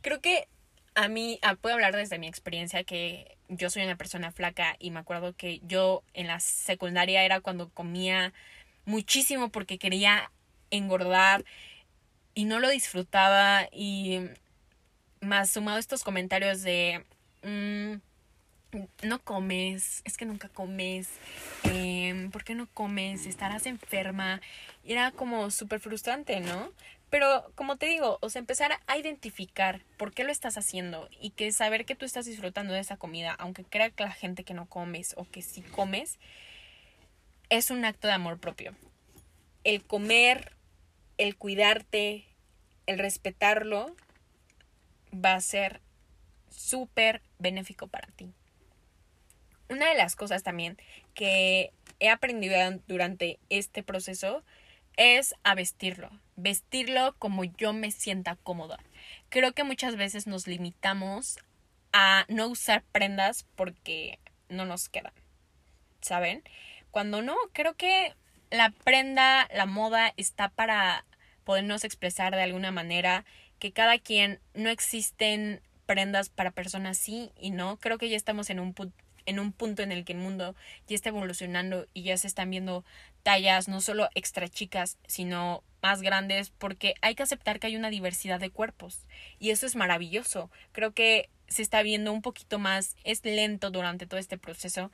creo 0.01 0.21
que 0.21 0.47
a 0.95 1.07
mí, 1.07 1.39
ah, 1.41 1.55
puedo 1.55 1.75
hablar 1.75 1.95
desde 1.95 2.19
mi 2.19 2.27
experiencia 2.27 2.83
que 2.83 3.37
yo 3.47 3.69
soy 3.69 3.83
una 3.83 3.95
persona 3.95 4.31
flaca 4.31 4.75
y 4.79 4.91
me 4.91 4.99
acuerdo 4.99 5.33
que 5.33 5.59
yo 5.63 6.03
en 6.13 6.27
la 6.27 6.39
secundaria 6.39 7.23
era 7.23 7.41
cuando 7.41 7.69
comía 7.69 8.33
muchísimo 8.85 9.49
porque 9.49 9.77
quería 9.77 10.31
engordar 10.69 11.45
y 12.33 12.45
no 12.45 12.59
lo 12.59 12.69
disfrutaba 12.69 13.67
y 13.71 14.19
más 15.21 15.51
sumado 15.51 15.77
estos 15.77 16.03
comentarios 16.03 16.61
de 16.61 17.05
mm, 17.43 17.95
no 19.03 19.19
comes, 19.19 20.01
es 20.05 20.17
que 20.17 20.25
nunca 20.25 20.49
comes, 20.49 21.09
eh, 21.63 22.29
¿por 22.31 22.43
qué 22.43 22.55
no 22.55 22.67
comes? 22.67 23.25
Estarás 23.25 23.65
enferma. 23.65 24.41
Y 24.83 24.93
era 24.93 25.11
como 25.11 25.51
súper 25.51 25.79
frustrante, 25.79 26.39
¿no? 26.39 26.71
Pero 27.11 27.51
como 27.55 27.75
te 27.75 27.87
digo, 27.87 28.19
o 28.21 28.29
sea, 28.29 28.39
empezar 28.39 28.71
a 28.87 28.97
identificar 28.97 29.81
por 29.97 30.13
qué 30.13 30.23
lo 30.23 30.31
estás 30.31 30.57
haciendo 30.57 31.09
y 31.19 31.31
que 31.31 31.51
saber 31.51 31.83
que 31.85 31.93
tú 31.93 32.05
estás 32.05 32.25
disfrutando 32.25 32.73
de 32.73 32.79
esa 32.79 32.95
comida, 32.95 33.35
aunque 33.37 33.65
crea 33.65 33.89
que 33.89 34.05
la 34.05 34.13
gente 34.13 34.45
que 34.45 34.53
no 34.53 34.65
comes 34.65 35.13
o 35.17 35.25
que 35.25 35.41
sí 35.41 35.61
comes, 35.61 36.19
es 37.49 37.69
un 37.69 37.83
acto 37.83 38.07
de 38.07 38.13
amor 38.13 38.39
propio. 38.39 38.73
El 39.65 39.83
comer, 39.83 40.55
el 41.17 41.35
cuidarte, 41.35 42.23
el 42.85 42.97
respetarlo, 42.97 43.93
va 45.13 45.33
a 45.33 45.41
ser 45.41 45.81
súper 46.49 47.21
benéfico 47.39 47.87
para 47.87 48.07
ti. 48.13 48.31
Una 49.67 49.89
de 49.89 49.95
las 49.95 50.15
cosas 50.15 50.43
también 50.43 50.77
que 51.13 51.73
he 51.99 52.07
aprendido 52.07 52.55
durante 52.87 53.37
este 53.49 53.83
proceso 53.83 54.45
es 54.95 55.35
a 55.43 55.55
vestirlo, 55.55 56.09
vestirlo 56.41 57.15
como 57.17 57.43
yo 57.43 57.73
me 57.73 57.91
sienta 57.91 58.35
cómoda. 58.37 58.79
Creo 59.29 59.53
que 59.53 59.63
muchas 59.63 59.95
veces 59.95 60.27
nos 60.27 60.47
limitamos 60.47 61.39
a 61.93 62.25
no 62.27 62.47
usar 62.47 62.83
prendas 62.91 63.45
porque 63.55 64.19
no 64.49 64.65
nos 64.65 64.89
quedan. 64.89 65.13
¿Saben? 66.01 66.43
Cuando 66.89 67.21
no, 67.21 67.35
creo 67.53 67.75
que 67.75 68.15
la 68.49 68.71
prenda, 68.71 69.47
la 69.53 69.65
moda 69.65 70.13
está 70.17 70.49
para 70.49 71.05
podernos 71.43 71.83
expresar 71.83 72.35
de 72.35 72.43
alguna 72.43 72.71
manera, 72.71 73.25
que 73.59 73.71
cada 73.71 73.97
quien 73.99 74.39
no 74.53 74.69
existen 74.69 75.61
prendas 75.85 76.29
para 76.29 76.51
personas 76.51 76.97
sí 76.97 77.31
y 77.39 77.51
no. 77.51 77.77
Creo 77.77 77.97
que 77.97 78.09
ya 78.09 78.17
estamos 78.17 78.49
en 78.49 78.59
un, 78.59 78.75
en 79.25 79.39
un 79.39 79.51
punto 79.51 79.83
en 79.83 79.91
el 79.91 80.05
que 80.05 80.13
el 80.13 80.19
mundo 80.19 80.55
ya 80.87 80.95
está 80.95 81.09
evolucionando 81.09 81.87
y 81.93 82.03
ya 82.03 82.17
se 82.17 82.27
están 82.27 82.49
viendo 82.49 82.83
tallas 83.23 83.67
no 83.67 83.81
solo 83.81 84.09
extra 84.15 84.47
chicas, 84.49 84.97
sino 85.07 85.63
más 85.81 86.01
grandes, 86.01 86.51
porque 86.51 86.95
hay 87.01 87.15
que 87.15 87.23
aceptar 87.23 87.59
que 87.59 87.67
hay 87.67 87.75
una 87.75 87.89
diversidad 87.89 88.39
de 88.39 88.49
cuerpos 88.49 89.05
y 89.39 89.49
eso 89.49 89.65
es 89.65 89.75
maravilloso. 89.75 90.49
Creo 90.71 90.93
que 90.93 91.29
se 91.47 91.61
está 91.61 91.81
viendo 91.81 92.13
un 92.13 92.21
poquito 92.21 92.59
más, 92.59 92.95
es 93.03 93.23
lento 93.25 93.71
durante 93.71 94.05
todo 94.05 94.19
este 94.19 94.37
proceso, 94.37 94.91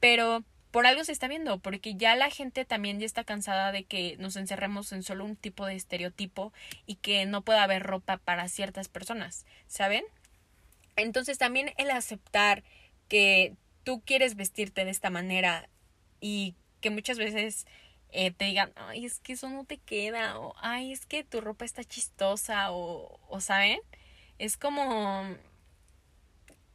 pero 0.00 0.44
por 0.70 0.86
algo 0.86 1.04
se 1.04 1.12
está 1.12 1.28
viendo, 1.28 1.60
porque 1.60 1.94
ya 1.94 2.16
la 2.16 2.30
gente 2.30 2.64
también 2.64 2.98
ya 2.98 3.06
está 3.06 3.22
cansada 3.22 3.70
de 3.70 3.84
que 3.84 4.16
nos 4.18 4.34
encerremos 4.34 4.90
en 4.92 5.04
solo 5.04 5.24
un 5.24 5.36
tipo 5.36 5.66
de 5.66 5.76
estereotipo 5.76 6.52
y 6.84 6.96
que 6.96 7.26
no 7.26 7.42
pueda 7.42 7.62
haber 7.62 7.84
ropa 7.84 8.16
para 8.16 8.48
ciertas 8.48 8.88
personas, 8.88 9.46
¿saben? 9.68 10.04
Entonces 10.96 11.38
también 11.38 11.72
el 11.76 11.90
aceptar 11.92 12.64
que 13.08 13.54
tú 13.84 14.02
quieres 14.04 14.34
vestirte 14.34 14.84
de 14.84 14.90
esta 14.90 15.10
manera 15.10 15.68
y 16.20 16.54
que 16.80 16.90
muchas 16.90 17.18
veces 17.18 17.66
eh, 18.14 18.30
te 18.30 18.44
digan, 18.46 18.72
ay, 18.76 19.04
es 19.04 19.18
que 19.18 19.32
eso 19.34 19.50
no 19.50 19.64
te 19.64 19.78
queda, 19.78 20.38
o 20.38 20.54
ay, 20.58 20.92
es 20.92 21.04
que 21.04 21.24
tu 21.24 21.40
ropa 21.40 21.64
está 21.64 21.82
chistosa, 21.84 22.70
o, 22.70 23.20
o 23.28 23.40
¿saben? 23.40 23.80
Es 24.38 24.56
como, 24.56 25.36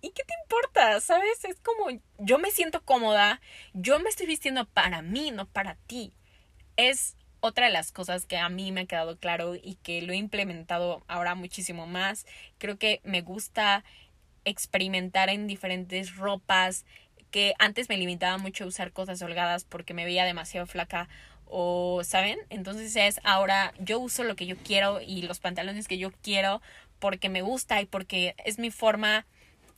¿y 0.01 0.11
qué 0.11 0.23
te 0.25 0.33
importa? 0.43 0.99
¿Sabes? 0.99 1.45
Es 1.45 1.57
como, 1.61 2.01
yo 2.17 2.39
me 2.39 2.51
siento 2.51 2.83
cómoda, 2.83 3.39
yo 3.73 3.99
me 3.99 4.09
estoy 4.09 4.27
vistiendo 4.27 4.65
para 4.67 5.01
mí, 5.01 5.31
no 5.31 5.47
para 5.47 5.75
ti. 5.87 6.13
Es 6.75 7.15
otra 7.39 7.67
de 7.67 7.71
las 7.71 7.93
cosas 7.93 8.25
que 8.25 8.37
a 8.37 8.49
mí 8.49 8.73
me 8.73 8.81
ha 8.81 8.85
quedado 8.85 9.17
claro 9.17 9.55
y 9.55 9.75
que 9.75 10.01
lo 10.01 10.11
he 10.11 10.17
implementado 10.17 11.05
ahora 11.07 11.35
muchísimo 11.35 11.87
más. 11.87 12.25
Creo 12.57 12.77
que 12.77 12.99
me 13.05 13.21
gusta 13.21 13.85
experimentar 14.43 15.29
en 15.29 15.47
diferentes 15.47 16.15
ropas, 16.17 16.85
que 17.31 17.53
antes 17.59 17.89
me 17.89 17.97
limitaba 17.97 18.37
mucho 18.37 18.63
a 18.63 18.67
usar 18.67 18.91
cosas 18.91 19.21
holgadas 19.21 19.65
porque 19.65 19.93
me 19.93 20.05
veía 20.05 20.25
demasiado 20.25 20.65
flaca 20.67 21.09
o, 21.45 22.01
¿saben? 22.03 22.39
Entonces 22.49 22.95
es 22.95 23.19
ahora 23.23 23.73
yo 23.79 23.99
uso 23.99 24.23
lo 24.23 24.35
que 24.35 24.45
yo 24.45 24.55
quiero 24.57 25.01
y 25.01 25.23
los 25.23 25.39
pantalones 25.39 25.87
que 25.87 25.97
yo 25.97 26.11
quiero 26.21 26.61
porque 26.99 27.29
me 27.29 27.41
gusta 27.41 27.81
y 27.81 27.85
porque 27.85 28.35
es 28.45 28.59
mi 28.59 28.71
forma 28.71 29.25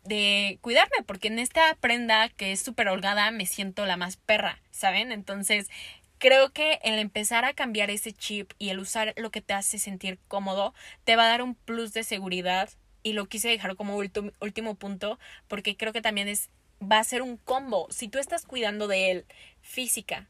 de 0.03 0.58
cuidarme, 0.62 0.98
porque 1.05 1.27
en 1.27 1.39
esta 1.39 1.75
prenda 1.75 2.29
que 2.29 2.51
es 2.51 2.62
súper 2.62 2.89
holgada 2.89 3.31
me 3.31 3.46
siento 3.46 3.86
la 3.86 3.98
más 3.98 4.17
perra, 4.17 4.60
¿saben? 4.72 5.12
Entonces 5.12 5.70
creo 6.17 6.51
que 6.51 6.79
el 6.84 7.00
empezar 7.00 7.46
a 7.46 7.53
cambiar 7.53 7.89
ese 7.89 8.12
chip 8.12 8.51
y 8.58 8.70
el 8.70 8.79
usar 8.79 9.13
lo 9.17 9.31
que 9.31 9.41
te 9.41 9.53
hace 9.53 9.79
sentir 9.79 10.20
cómodo 10.27 10.74
te 11.03 11.15
va 11.15 11.24
a 11.25 11.29
dar 11.29 11.41
un 11.41 11.55
plus 11.55 11.93
de 11.93 12.03
seguridad 12.03 12.70
y 13.03 13.13
lo 13.13 13.25
quise 13.25 13.50
dejar 13.50 13.75
como 13.75 13.98
último 13.98 14.75
punto 14.75 15.20
porque 15.48 15.77
creo 15.77 15.93
que 15.93 16.01
también 16.01 16.27
es 16.27 16.50
va 16.81 17.00
a 17.00 17.03
ser 17.03 17.21
un 17.21 17.38
combo. 17.38 17.88
Si 17.91 18.07
tú 18.07 18.19
estás 18.19 18.45
cuidando 18.45 18.88
de 18.88 19.11
él 19.11 19.25
física, 19.61 20.27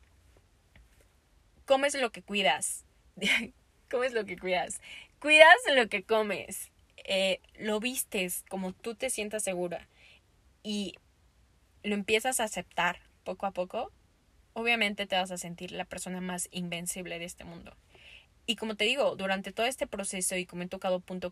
comes 1.66 1.96
lo 1.96 2.12
que 2.12 2.22
cuidas. 2.22 2.86
comes 3.90 4.14
lo 4.14 4.26
que 4.26 4.38
cuidas. 4.38 4.82
Cuidas 5.20 5.56
lo 5.76 5.88
que 5.88 6.04
comes. 6.04 6.72
Eh, 7.06 7.40
lo 7.56 7.80
vistes 7.80 8.44
como 8.50 8.74
tú 8.74 8.94
te 8.94 9.10
sientas 9.10 9.44
segura 9.44 9.88
y 10.62 10.96
lo 11.84 11.96
empiezas 11.96 12.40
a 12.40 12.44
aceptar 12.44 13.00
poco 13.24 13.48
a 13.48 13.52
poco, 13.52 13.92
obviamente 14.54 15.08
te 15.08 15.16
vas 15.16 15.32
a 15.32 15.38
sentir 15.38 15.72
la 15.72 15.86
persona 15.86 16.22
más 16.22 16.48
invencible 16.52 17.18
de 17.18 17.26
este 17.26 17.44
mundo. 17.44 17.76
Y 18.46 18.56
como 18.56 18.76
te 18.76 18.86
digo, 18.86 19.16
durante 19.16 19.52
todo 19.52 19.66
este 19.66 19.88
proceso 19.88 20.36
y 20.36 20.46
como 20.46 20.64
he 20.64 20.68
tocado 20.68 21.00
punto, 21.00 21.32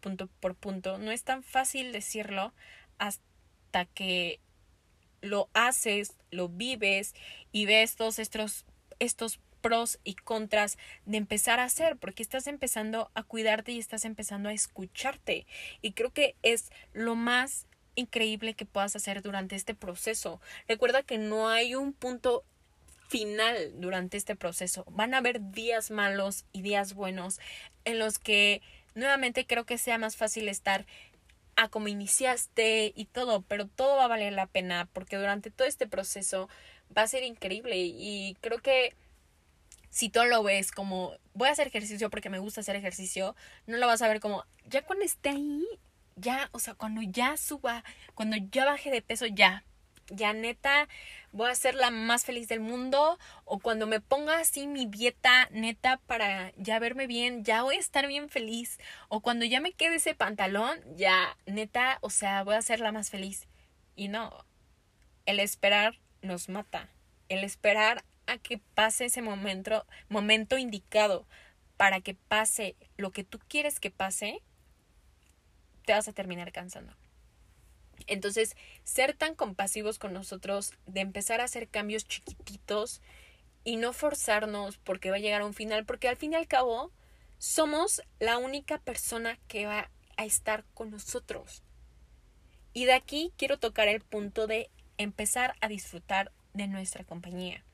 punto 0.00 0.28
por 0.40 0.54
punto, 0.54 0.98
no 0.98 1.10
es 1.10 1.24
tan 1.24 1.42
fácil 1.42 1.92
decirlo 1.92 2.54
hasta 2.98 3.84
que 3.86 4.40
lo 5.20 5.48
haces, 5.54 6.16
lo 6.30 6.48
vives 6.48 7.14
y 7.52 7.66
ves 7.66 7.96
todos 7.96 8.18
estos, 8.18 8.64
estos 8.98 9.40
pros 9.60 9.98
y 10.04 10.14
contras 10.14 10.78
de 11.04 11.18
empezar 11.18 11.60
a 11.60 11.64
hacer, 11.64 11.96
porque 11.96 12.22
estás 12.22 12.46
empezando 12.46 13.10
a 13.14 13.22
cuidarte 13.22 13.72
y 13.72 13.78
estás 13.78 14.04
empezando 14.04 14.48
a 14.48 14.52
escucharte. 14.52 15.46
Y 15.82 15.92
creo 15.92 16.12
que 16.12 16.34
es 16.42 16.70
lo 16.92 17.14
más 17.14 17.66
increíble 17.94 18.54
que 18.54 18.66
puedas 18.66 18.96
hacer 18.96 19.22
durante 19.22 19.56
este 19.56 19.74
proceso. 19.74 20.40
Recuerda 20.68 21.02
que 21.02 21.18
no 21.18 21.48
hay 21.48 21.74
un 21.74 21.92
punto 21.92 22.44
final 23.08 23.72
durante 23.80 24.16
este 24.16 24.36
proceso. 24.36 24.84
Van 24.90 25.14
a 25.14 25.18
haber 25.18 25.50
días 25.50 25.90
malos 25.90 26.44
y 26.52 26.62
días 26.62 26.94
buenos 26.94 27.40
en 27.84 27.98
los 27.98 28.18
que 28.18 28.62
nuevamente 28.94 29.46
creo 29.46 29.66
que 29.66 29.78
sea 29.78 29.98
más 29.98 30.16
fácil 30.16 30.48
estar 30.48 30.86
a 31.60 31.68
como 31.68 31.88
iniciaste 31.88 32.92
y 32.94 33.04
todo, 33.06 33.42
pero 33.42 33.66
todo 33.66 33.96
va 33.96 34.04
a 34.04 34.08
valer 34.08 34.32
la 34.32 34.46
pena 34.46 34.88
porque 34.92 35.16
durante 35.16 35.50
todo 35.50 35.68
este 35.68 35.86
proceso 35.86 36.48
va 36.96 37.02
a 37.02 37.08
ser 37.08 37.22
increíble 37.22 37.76
y 37.76 38.36
creo 38.40 38.58
que 38.58 38.94
si 39.90 40.08
tú 40.08 40.24
lo 40.24 40.42
ves 40.42 40.72
como 40.72 41.12
voy 41.34 41.48
a 41.48 41.52
hacer 41.52 41.66
ejercicio 41.66 42.08
porque 42.10 42.30
me 42.30 42.38
gusta 42.38 42.62
hacer 42.62 42.76
ejercicio, 42.76 43.36
no 43.66 43.76
lo 43.76 43.86
vas 43.86 44.00
a 44.02 44.08
ver 44.08 44.20
como 44.20 44.44
ya 44.66 44.82
cuando 44.82 45.04
esté 45.04 45.30
ahí, 45.30 45.66
ya, 46.16 46.48
o 46.52 46.58
sea, 46.58 46.74
cuando 46.74 47.02
ya 47.02 47.36
suba, 47.36 47.84
cuando 48.14 48.36
ya 48.50 48.64
baje 48.64 48.90
de 48.90 49.02
peso, 49.02 49.26
ya, 49.26 49.64
ya 50.10 50.32
neta, 50.32 50.88
voy 51.32 51.50
a 51.50 51.54
ser 51.54 51.74
la 51.74 51.90
más 51.90 52.24
feliz 52.24 52.48
del 52.48 52.60
mundo 52.60 53.18
o 53.44 53.58
cuando 53.58 53.86
me 53.86 54.00
ponga 54.00 54.38
así 54.38 54.66
mi 54.66 54.86
dieta 54.86 55.48
neta 55.50 55.98
para 56.06 56.52
ya 56.56 56.78
verme 56.78 57.06
bien, 57.06 57.44
ya 57.44 57.62
voy 57.62 57.76
a 57.76 57.80
estar 57.80 58.06
bien 58.06 58.28
feliz 58.28 58.78
o 59.08 59.20
cuando 59.20 59.44
ya 59.44 59.60
me 59.60 59.72
quede 59.72 59.96
ese 59.96 60.14
pantalón, 60.14 60.78
ya 60.96 61.36
neta, 61.46 61.98
o 62.02 62.10
sea, 62.10 62.42
voy 62.42 62.54
a 62.54 62.62
ser 62.62 62.80
la 62.80 62.92
más 62.92 63.10
feliz. 63.10 63.48
Y 63.96 64.08
no, 64.08 64.44
el 65.26 65.40
esperar 65.40 65.98
nos 66.22 66.48
mata. 66.48 66.88
El 67.28 67.44
esperar 67.44 68.04
a 68.26 68.38
que 68.38 68.58
pase 68.74 69.06
ese 69.06 69.22
momento, 69.22 69.86
momento 70.08 70.58
indicado 70.58 71.26
para 71.76 72.00
que 72.00 72.14
pase 72.14 72.76
lo 72.96 73.10
que 73.10 73.24
tú 73.24 73.38
quieres 73.48 73.80
que 73.80 73.90
pase, 73.90 74.42
te 75.84 75.92
vas 75.92 76.08
a 76.08 76.12
terminar 76.12 76.52
cansando. 76.52 76.94
Entonces, 78.06 78.56
ser 78.84 79.14
tan 79.14 79.34
compasivos 79.34 79.98
con 79.98 80.12
nosotros, 80.12 80.72
de 80.86 81.00
empezar 81.00 81.40
a 81.40 81.44
hacer 81.44 81.68
cambios 81.68 82.04
chiquititos 82.06 83.00
y 83.64 83.76
no 83.76 83.92
forzarnos 83.92 84.78
porque 84.78 85.10
va 85.10 85.16
a 85.16 85.20
llegar 85.20 85.42
a 85.42 85.46
un 85.46 85.54
final, 85.54 85.84
porque 85.84 86.08
al 86.08 86.16
fin 86.16 86.32
y 86.32 86.36
al 86.36 86.48
cabo 86.48 86.92
somos 87.38 88.02
la 88.18 88.38
única 88.38 88.78
persona 88.78 89.38
que 89.48 89.66
va 89.66 89.90
a 90.16 90.24
estar 90.24 90.64
con 90.74 90.90
nosotros. 90.90 91.62
Y 92.72 92.84
de 92.84 92.92
aquí 92.92 93.32
quiero 93.36 93.58
tocar 93.58 93.88
el 93.88 94.00
punto 94.00 94.46
de 94.46 94.70
empezar 94.98 95.54
a 95.60 95.68
disfrutar 95.68 96.30
de 96.52 96.68
nuestra 96.68 97.04
compañía. 97.04 97.64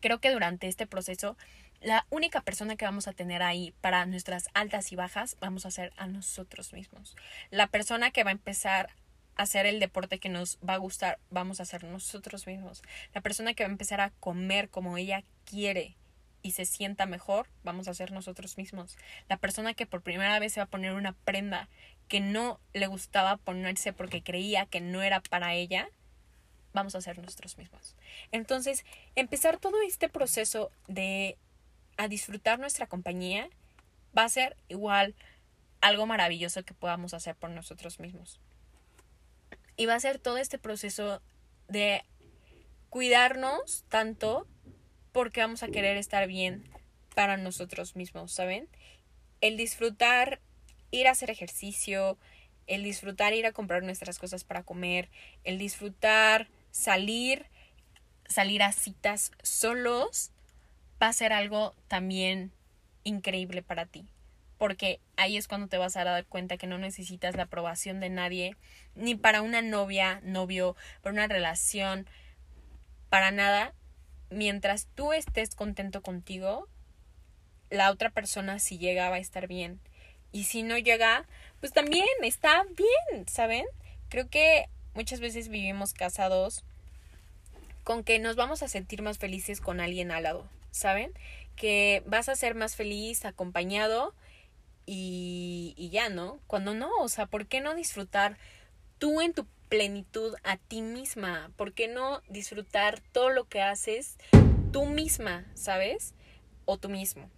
Creo 0.00 0.20
que 0.20 0.30
durante 0.30 0.66
este 0.66 0.86
proceso 0.86 1.36
la 1.80 2.06
única 2.10 2.42
persona 2.42 2.76
que 2.76 2.84
vamos 2.84 3.08
a 3.08 3.12
tener 3.12 3.42
ahí 3.42 3.72
para 3.80 4.04
nuestras 4.06 4.48
altas 4.52 4.92
y 4.92 4.96
bajas 4.96 5.36
vamos 5.40 5.64
a 5.64 5.70
ser 5.70 5.92
a 5.96 6.06
nosotros 6.06 6.72
mismos. 6.72 7.16
La 7.50 7.68
persona 7.68 8.10
que 8.10 8.22
va 8.22 8.30
a 8.30 8.32
empezar 8.32 8.90
a 9.36 9.42
hacer 9.42 9.64
el 9.64 9.80
deporte 9.80 10.18
que 10.18 10.28
nos 10.28 10.58
va 10.58 10.74
a 10.74 10.78
gustar, 10.78 11.18
vamos 11.30 11.60
a 11.60 11.64
ser 11.64 11.84
nosotros 11.84 12.46
mismos. 12.46 12.82
La 13.14 13.22
persona 13.22 13.54
que 13.54 13.64
va 13.64 13.68
a 13.68 13.72
empezar 13.72 14.00
a 14.00 14.10
comer 14.20 14.68
como 14.68 14.98
ella 14.98 15.24
quiere 15.46 15.96
y 16.42 16.52
se 16.52 16.66
sienta 16.66 17.06
mejor, 17.06 17.48
vamos 17.64 17.88
a 17.88 17.94
ser 17.94 18.12
nosotros 18.12 18.58
mismos. 18.58 18.96
La 19.28 19.38
persona 19.38 19.74
que 19.74 19.86
por 19.86 20.02
primera 20.02 20.38
vez 20.38 20.52
se 20.52 20.60
va 20.60 20.64
a 20.64 20.70
poner 20.70 20.92
una 20.92 21.12
prenda 21.12 21.68
que 22.08 22.20
no 22.20 22.60
le 22.74 22.86
gustaba 22.88 23.36
ponerse 23.38 23.92
porque 23.92 24.22
creía 24.22 24.66
que 24.66 24.80
no 24.80 25.02
era 25.02 25.20
para 25.20 25.54
ella, 25.54 25.88
vamos 26.72 26.94
a 26.94 27.00
ser 27.00 27.18
nosotros 27.18 27.56
mismos. 27.56 27.96
Entonces, 28.32 28.84
empezar 29.14 29.58
todo 29.58 29.80
este 29.82 30.08
proceso 30.08 30.70
de 30.88 31.38
a 32.00 32.08
disfrutar 32.08 32.58
nuestra 32.58 32.86
compañía, 32.86 33.50
va 34.16 34.24
a 34.24 34.28
ser 34.30 34.56
igual 34.68 35.14
algo 35.82 36.06
maravilloso 36.06 36.62
que 36.62 36.72
podamos 36.72 37.12
hacer 37.12 37.36
por 37.36 37.50
nosotros 37.50 38.00
mismos. 38.00 38.40
Y 39.76 39.84
va 39.84 39.96
a 39.96 40.00
ser 40.00 40.18
todo 40.18 40.38
este 40.38 40.56
proceso 40.56 41.20
de 41.68 42.02
cuidarnos 42.88 43.84
tanto 43.90 44.46
porque 45.12 45.42
vamos 45.42 45.62
a 45.62 45.68
querer 45.68 45.98
estar 45.98 46.26
bien 46.26 46.64
para 47.14 47.36
nosotros 47.36 47.96
mismos, 47.96 48.32
¿saben? 48.32 48.66
El 49.42 49.58
disfrutar 49.58 50.40
ir 50.90 51.06
a 51.06 51.10
hacer 51.10 51.28
ejercicio, 51.28 52.16
el 52.66 52.82
disfrutar 52.82 53.34
ir 53.34 53.44
a 53.44 53.52
comprar 53.52 53.82
nuestras 53.82 54.18
cosas 54.18 54.44
para 54.44 54.62
comer, 54.62 55.10
el 55.44 55.58
disfrutar 55.58 56.48
salir, 56.70 57.44
salir 58.26 58.62
a 58.62 58.72
citas 58.72 59.32
solos, 59.42 60.32
va 61.02 61.08
a 61.08 61.12
ser 61.12 61.32
algo 61.32 61.74
también 61.88 62.52
increíble 63.04 63.62
para 63.62 63.86
ti. 63.86 64.08
porque 64.60 65.00
ahí 65.16 65.38
es 65.38 65.48
cuando 65.48 65.68
te 65.68 65.78
vas 65.78 65.96
a 65.96 66.04
dar 66.04 66.26
cuenta 66.26 66.58
que 66.58 66.66
no 66.66 66.76
necesitas 66.76 67.34
la 67.34 67.44
aprobación 67.44 67.98
de 67.98 68.10
nadie, 68.10 68.56
ni 68.94 69.14
para 69.14 69.40
una 69.40 69.62
novia, 69.62 70.20
novio, 70.22 70.76
para 71.00 71.14
una 71.14 71.26
relación, 71.26 72.06
para 73.08 73.30
nada. 73.30 73.72
Mientras 74.28 74.86
tú 74.94 75.14
estés 75.14 75.54
contento 75.54 76.02
contigo, 76.02 76.68
la 77.70 77.90
otra 77.90 78.10
persona 78.10 78.58
si 78.58 78.76
llega 78.76 79.08
va 79.08 79.16
a 79.16 79.20
estar 79.20 79.46
bien. 79.46 79.80
Y 80.30 80.44
si 80.44 80.62
no 80.62 80.76
llega, 80.76 81.26
pues 81.60 81.72
también 81.72 82.04
está 82.22 82.64
bien, 82.64 83.26
¿saben? 83.28 83.64
Creo 84.10 84.28
que 84.28 84.66
muchas 84.92 85.20
veces 85.20 85.48
vivimos 85.48 85.94
casados 85.94 86.64
con 87.82 88.04
que 88.04 88.18
nos 88.18 88.36
vamos 88.36 88.62
a 88.62 88.68
sentir 88.68 89.00
más 89.00 89.16
felices 89.16 89.62
con 89.62 89.80
alguien 89.80 90.10
al 90.10 90.24
lado, 90.24 90.46
¿saben? 90.70 91.12
Que 91.56 92.02
vas 92.06 92.28
a 92.28 92.36
ser 92.36 92.54
más 92.54 92.76
feliz 92.76 93.24
acompañado 93.24 94.14
y, 94.86 95.74
y 95.76 95.90
ya, 95.90 96.08
¿no? 96.08 96.40
Cuando 96.46 96.74
no, 96.74 96.90
o 97.00 97.08
sea, 97.08 97.26
¿por 97.26 97.46
qué 97.46 97.60
no 97.60 97.74
disfrutar 97.74 98.38
tú 98.98 99.20
en 99.20 99.34
tu 99.34 99.46
plenitud 99.68 100.34
a 100.42 100.56
ti 100.56 100.82
misma? 100.82 101.50
¿Por 101.56 101.72
qué 101.72 101.88
no 101.88 102.22
disfrutar 102.28 103.00
todo 103.12 103.30
lo 103.30 103.48
que 103.48 103.62
haces 103.62 104.16
tú 104.72 104.86
misma, 104.86 105.46
¿sabes? 105.54 106.14
O 106.64 106.78
tú 106.78 106.88
mismo. 106.88 107.30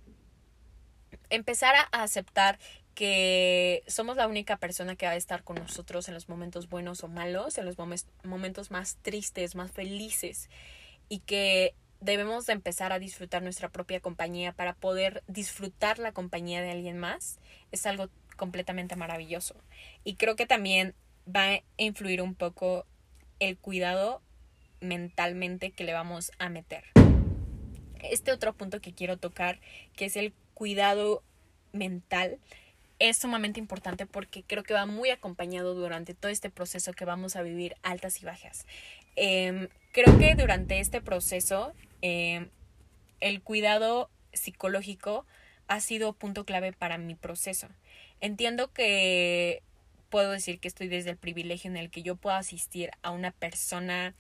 Empezar 1.31 1.75
a 1.75 2.03
aceptar 2.03 2.59
que 2.95 3.83
somos 3.87 4.17
la 4.17 4.27
única 4.27 4.57
persona 4.59 4.97
que 4.97 5.07
va 5.07 5.13
a 5.13 5.17
estar 5.17 5.45
con 5.45 5.57
nosotros 5.57 6.09
en 6.09 6.15
los 6.15 6.29
momentos 6.29 6.69
buenos 6.69 7.03
o 7.05 7.09
malos, 7.09 7.57
en 7.59 7.65
los 7.65 7.77
momentos 7.79 8.71
más 8.71 8.97
tristes, 9.03 9.55
más 9.55 9.71
felices 9.71 10.51
y 11.09 11.21
que 11.21 11.75
debemos 12.03 12.47
de 12.47 12.53
empezar 12.53 12.93
a 12.93 12.99
disfrutar 12.99 13.43
nuestra 13.43 13.69
propia 13.69 14.01
compañía 14.01 14.53
para 14.53 14.75
poder 14.75 15.23
disfrutar 15.29 16.01
la 16.01 16.13
compañía 16.13 16.61
de 16.61 16.73
alguien 16.73 16.99
más 16.99 17.39
es 17.71 17.87
algo 17.87 18.09
completamente 18.37 18.97
maravilloso 18.97 19.55
y 20.03 20.17
creo 20.17 20.35
que 20.35 20.47
también 20.47 20.95
va 21.29 21.55
a 21.55 21.63
influir 21.77 22.21
un 22.21 22.35
poco 22.35 22.87
el 23.39 23.57
cuidado 23.57 24.21
mentalmente 24.81 25.71
que 25.71 25.85
le 25.85 25.93
vamos 25.93 26.33
a 26.41 26.49
meter. 26.49 26.85
Este 28.03 28.33
otro 28.33 28.53
punto 28.53 28.81
que 28.81 28.93
quiero 28.93 29.17
tocar, 29.17 29.61
que 29.95 30.07
es 30.07 30.17
el 30.17 30.33
cuidado 30.55 31.23
mental, 31.73 32.41
es 32.99 33.19
sumamente 33.19 33.61
importante 33.61 34.07
porque 34.07 34.43
creo 34.43 34.65
que 34.65 34.75
va 34.75 34.87
muy 34.87 35.11
acompañado 35.11 35.75
durante 35.75 36.15
todo 36.15 36.33
este 36.33 36.51
proceso 36.51 36.93
que 36.93 37.05
vamos 37.05 37.37
a 37.37 37.43
vivir 37.43 37.77
altas 37.83 38.21
y 38.21 38.27
bajas. 38.27 38.67
Em, 39.15 39.69
creo 39.93 40.19
que 40.19 40.35
durante 40.35 40.81
este 40.81 41.01
proceso 41.01 41.75
em, 42.03 42.51
el 43.21 43.43
cuidado 43.43 44.11
psicológico 44.33 45.27
ha 45.69 45.81
sido 45.81 46.13
punto 46.13 46.45
clave 46.45 46.73
para 46.73 46.99
mi 46.99 47.15
proceso. 47.15 47.69
Entiendo 48.21 48.73
que 48.73 49.63
puedo 50.11 50.31
decir 50.33 50.61
que 50.61 50.69
estoy 50.69 50.89
desde 50.89 51.11
el 51.11 51.17
privilegio 51.17 51.71
en 51.71 51.79
el 51.79 51.91
que 51.91 52.03
yo 52.03 52.17
puedo 52.17 52.37
asistir 52.37 52.91
a 53.03 53.11
una 53.11 53.31
persona 53.31 54.15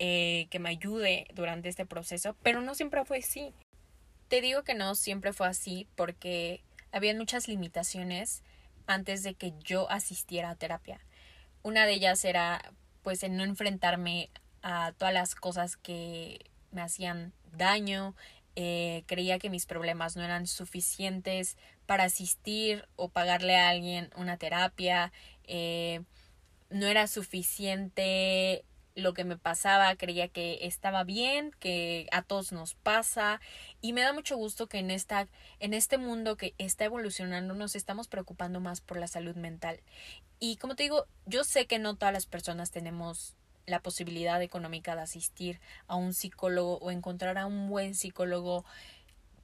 eh, 0.00 0.48
que 0.50 0.58
me 0.58 0.70
ayude 0.70 1.28
durante 1.34 1.68
este 1.68 1.86
proceso, 1.86 2.36
pero 2.42 2.60
no 2.60 2.74
siempre 2.74 3.04
fue 3.04 3.18
así. 3.18 3.52
Te 4.28 4.40
digo 4.40 4.64
que 4.64 4.74
no 4.74 4.94
siempre 4.94 5.32
fue 5.32 5.46
así 5.46 5.86
porque 5.94 6.62
había 6.90 7.14
muchas 7.14 7.48
limitaciones 7.48 8.42
antes 8.86 9.22
de 9.22 9.34
que 9.34 9.52
yo 9.62 9.90
asistiera 9.90 10.50
a 10.50 10.56
terapia. 10.56 10.98
Una 11.62 11.86
de 11.86 11.94
ellas 11.94 12.24
era 12.24 12.72
pues 13.02 13.22
en 13.22 13.36
no 13.36 13.44
enfrentarme 13.44 14.30
a 14.62 14.92
todas 14.98 15.14
las 15.14 15.34
cosas 15.34 15.76
que 15.76 16.40
me 16.70 16.82
hacían 16.82 17.32
daño, 17.52 18.14
eh, 18.56 19.04
creía 19.06 19.38
que 19.38 19.50
mis 19.50 19.66
problemas 19.66 20.16
no 20.16 20.24
eran 20.24 20.46
suficientes 20.46 21.56
para 21.86 22.04
asistir 22.04 22.88
o 22.96 23.08
pagarle 23.08 23.56
a 23.56 23.68
alguien 23.68 24.10
una 24.16 24.36
terapia, 24.36 25.12
eh, 25.44 26.02
no 26.70 26.86
era 26.86 27.06
suficiente 27.06 28.64
lo 28.98 29.14
que 29.14 29.24
me 29.24 29.36
pasaba, 29.36 29.94
creía 29.94 30.28
que 30.28 30.58
estaba 30.62 31.04
bien, 31.04 31.52
que 31.60 32.08
a 32.10 32.22
todos 32.22 32.52
nos 32.52 32.74
pasa 32.74 33.40
y 33.80 33.92
me 33.92 34.00
da 34.02 34.12
mucho 34.12 34.36
gusto 34.36 34.66
que 34.66 34.78
en 34.78 34.90
esta 34.90 35.28
en 35.60 35.72
este 35.72 35.98
mundo 35.98 36.36
que 36.36 36.54
está 36.58 36.84
evolucionando 36.84 37.54
nos 37.54 37.76
estamos 37.76 38.08
preocupando 38.08 38.60
más 38.60 38.80
por 38.80 38.98
la 38.98 39.06
salud 39.06 39.36
mental. 39.36 39.80
Y 40.40 40.56
como 40.56 40.74
te 40.74 40.82
digo, 40.82 41.06
yo 41.26 41.44
sé 41.44 41.66
que 41.66 41.78
no 41.78 41.96
todas 41.96 42.12
las 42.12 42.26
personas 42.26 42.70
tenemos 42.70 43.36
la 43.68 43.80
posibilidad 43.80 44.42
económica 44.42 44.96
de 44.96 45.02
asistir 45.02 45.60
a 45.86 45.96
un 45.96 46.14
psicólogo 46.14 46.78
o 46.78 46.90
encontrar 46.90 47.38
a 47.38 47.46
un 47.46 47.68
buen 47.68 47.94
psicólogo 47.94 48.64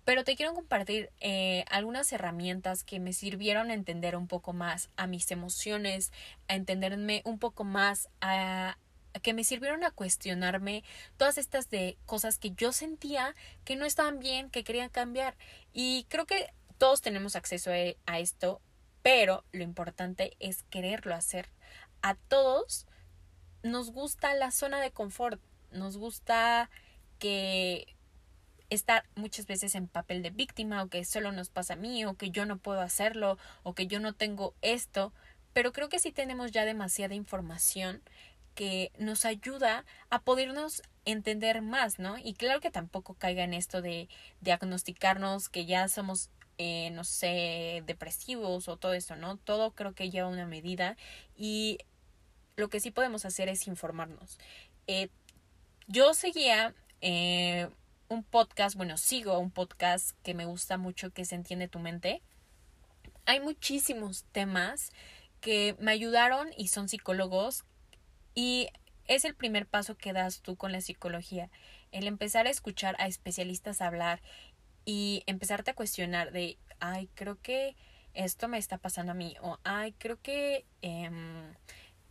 pero 0.04 0.22
te 0.22 0.36
quiero 0.36 0.54
compartir 0.54 1.10
eh, 1.20 1.64
algunas 1.70 2.12
herramientas 2.12 2.84
que 2.84 3.00
me 3.00 3.12
sirvieron 3.12 3.70
a 3.70 3.74
entender 3.74 4.16
un 4.16 4.28
poco 4.28 4.52
más 4.52 4.90
a 4.96 5.06
mis 5.06 5.30
emociones, 5.30 6.12
a 6.46 6.56
entenderme 6.56 7.22
un 7.24 7.38
poco 7.38 7.64
más 7.64 8.08
a, 8.20 8.76
que 9.22 9.32
me 9.32 9.44
sirvieron 9.44 9.82
a 9.84 9.90
cuestionarme 9.90 10.84
todas 11.16 11.38
estas 11.38 11.70
de 11.70 11.96
cosas 12.04 12.38
que 12.38 12.50
yo 12.50 12.72
sentía 12.72 13.34
que 13.64 13.76
no 13.76 13.86
estaban 13.86 14.18
bien, 14.18 14.50
que 14.50 14.64
querían 14.64 14.90
cambiar. 14.90 15.36
Y 15.72 16.04
creo 16.10 16.26
que 16.26 16.52
todos 16.76 17.00
tenemos 17.00 17.34
acceso 17.34 17.70
a, 17.70 18.18
esto, 18.18 18.60
pero 19.02 19.44
lo 19.52 19.62
importante 19.62 20.36
es 20.38 20.64
quererlo 20.64 21.14
hacer. 21.14 21.48
A 22.02 22.14
todos 22.14 22.86
nos 23.64 23.90
gusta 23.90 24.34
la 24.34 24.50
zona 24.50 24.80
de 24.80 24.92
confort, 24.92 25.40
nos 25.72 25.96
gusta 25.96 26.70
que 27.18 27.96
estar 28.70 29.04
muchas 29.16 29.46
veces 29.46 29.74
en 29.74 29.88
papel 29.88 30.22
de 30.22 30.30
víctima 30.30 30.82
o 30.82 30.88
que 30.88 31.04
solo 31.04 31.32
nos 31.32 31.48
pasa 31.48 31.72
a 31.72 31.76
mí 31.76 32.04
o 32.04 32.14
que 32.14 32.30
yo 32.30 32.44
no 32.44 32.58
puedo 32.58 32.80
hacerlo 32.80 33.38
o 33.62 33.74
que 33.74 33.86
yo 33.86 34.00
no 34.00 34.12
tengo 34.12 34.54
esto, 34.62 35.12
pero 35.52 35.72
creo 35.72 35.88
que 35.88 35.98
sí 35.98 36.12
tenemos 36.12 36.52
ya 36.52 36.64
demasiada 36.64 37.14
información 37.14 38.02
que 38.54 38.92
nos 38.98 39.24
ayuda 39.24 39.84
a 40.10 40.20
podernos 40.20 40.82
entender 41.06 41.62
más, 41.62 41.98
¿no? 41.98 42.18
Y 42.18 42.34
claro 42.34 42.60
que 42.60 42.70
tampoco 42.70 43.14
caiga 43.14 43.44
en 43.44 43.54
esto 43.54 43.82
de 43.82 44.08
diagnosticarnos 44.42 45.48
que 45.48 45.66
ya 45.66 45.88
somos, 45.88 46.30
eh, 46.58 46.90
no 46.90 47.04
sé, 47.04 47.82
depresivos 47.86 48.68
o 48.68 48.76
todo 48.76 48.92
esto, 48.94 49.16
¿no? 49.16 49.38
Todo 49.38 49.72
creo 49.72 49.94
que 49.94 50.10
lleva 50.10 50.28
una 50.28 50.46
medida 50.46 50.96
y 51.36 51.78
lo 52.56 52.68
que 52.68 52.80
sí 52.80 52.90
podemos 52.90 53.24
hacer 53.24 53.48
es 53.48 53.66
informarnos. 53.66 54.38
Eh, 54.86 55.08
yo 55.86 56.14
seguía 56.14 56.74
eh, 57.00 57.68
un 58.08 58.22
podcast, 58.22 58.76
bueno, 58.76 58.96
sigo 58.96 59.38
un 59.38 59.50
podcast 59.50 60.12
que 60.22 60.34
me 60.34 60.44
gusta 60.44 60.78
mucho 60.78 61.10
que 61.10 61.24
se 61.24 61.34
entiende 61.34 61.68
tu 61.68 61.78
mente. 61.78 62.22
Hay 63.26 63.40
muchísimos 63.40 64.24
temas 64.32 64.92
que 65.40 65.76
me 65.78 65.92
ayudaron 65.92 66.48
y 66.56 66.68
son 66.68 66.88
psicólogos 66.88 67.64
y 68.34 68.68
es 69.06 69.24
el 69.24 69.34
primer 69.34 69.66
paso 69.66 69.96
que 69.96 70.12
das 70.12 70.40
tú 70.40 70.56
con 70.56 70.72
la 70.72 70.80
psicología, 70.80 71.50
el 71.92 72.06
empezar 72.06 72.46
a 72.46 72.50
escuchar 72.50 72.96
a 72.98 73.06
especialistas 73.06 73.80
hablar 73.80 74.22
y 74.84 75.22
empezarte 75.26 75.72
a 75.72 75.74
cuestionar 75.74 76.32
de, 76.32 76.58
ay, 76.80 77.08
creo 77.14 77.40
que 77.40 77.76
esto 78.14 78.48
me 78.48 78.58
está 78.58 78.78
pasando 78.78 79.12
a 79.12 79.14
mí, 79.14 79.36
o 79.42 79.58
ay, 79.64 79.92
creo 79.98 80.20
que 80.20 80.64
em, 80.82 81.52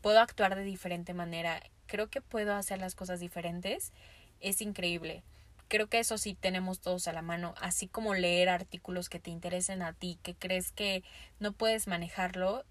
puedo 0.03 0.19
actuar 0.19 0.55
de 0.55 0.63
diferente 0.63 1.13
manera, 1.13 1.63
creo 1.87 2.09
que 2.09 2.21
puedo 2.21 2.53
hacer 2.53 2.77
las 2.77 2.93
cosas 2.93 3.21
diferentes, 3.21 3.93
es 4.41 4.61
increíble. 4.61 5.23
Creo 5.69 5.87
que 5.87 5.99
eso 5.99 6.17
sí 6.17 6.35
tenemos 6.35 6.81
todos 6.81 7.07
a 7.07 7.13
la 7.13 7.21
mano, 7.21 7.55
así 7.59 7.87
como 7.87 8.13
leer 8.13 8.49
artículos 8.49 9.07
que 9.07 9.19
te 9.19 9.31
interesen 9.31 9.81
a 9.81 9.93
ti, 9.93 10.19
que 10.21 10.35
crees 10.35 10.73
que 10.73 11.03
no 11.39 11.53
puedes 11.53 11.87
manejarlo, 11.87 12.65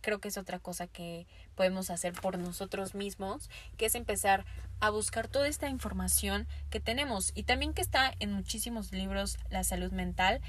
creo 0.00 0.18
que 0.18 0.28
es 0.28 0.38
otra 0.38 0.58
cosa 0.58 0.86
que 0.86 1.26
podemos 1.54 1.90
hacer 1.90 2.14
por 2.14 2.38
nosotros 2.38 2.94
mismos, 2.94 3.50
que 3.76 3.86
es 3.86 3.94
empezar 3.94 4.46
a 4.80 4.90
buscar 4.90 5.28
toda 5.28 5.48
esta 5.48 5.68
información 5.68 6.46
que 6.70 6.80
tenemos 6.80 7.32
y 7.34 7.42
también 7.42 7.74
que 7.74 7.82
está 7.82 8.14
en 8.20 8.32
muchísimos 8.32 8.92
libros 8.92 9.38
la 9.50 9.64
salud 9.64 9.92
mental. 9.92 10.40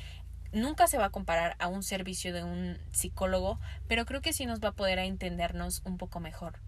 Nunca 0.52 0.88
se 0.88 0.98
va 0.98 1.06
a 1.06 1.12
comparar 1.12 1.56
a 1.60 1.68
un 1.68 1.84
servicio 1.84 2.34
de 2.34 2.44
un 2.44 2.78
psicólogo, 2.92 3.60
pero 3.88 4.06
creo 4.06 4.22
que 4.22 4.34
sí 4.34 4.46
nos 4.46 4.60
va 4.60 4.70
a 4.70 4.74
poder 4.74 5.00
entendernos 5.00 5.82
un 5.86 5.98
poco 5.98 6.20
mejor. 6.20 6.60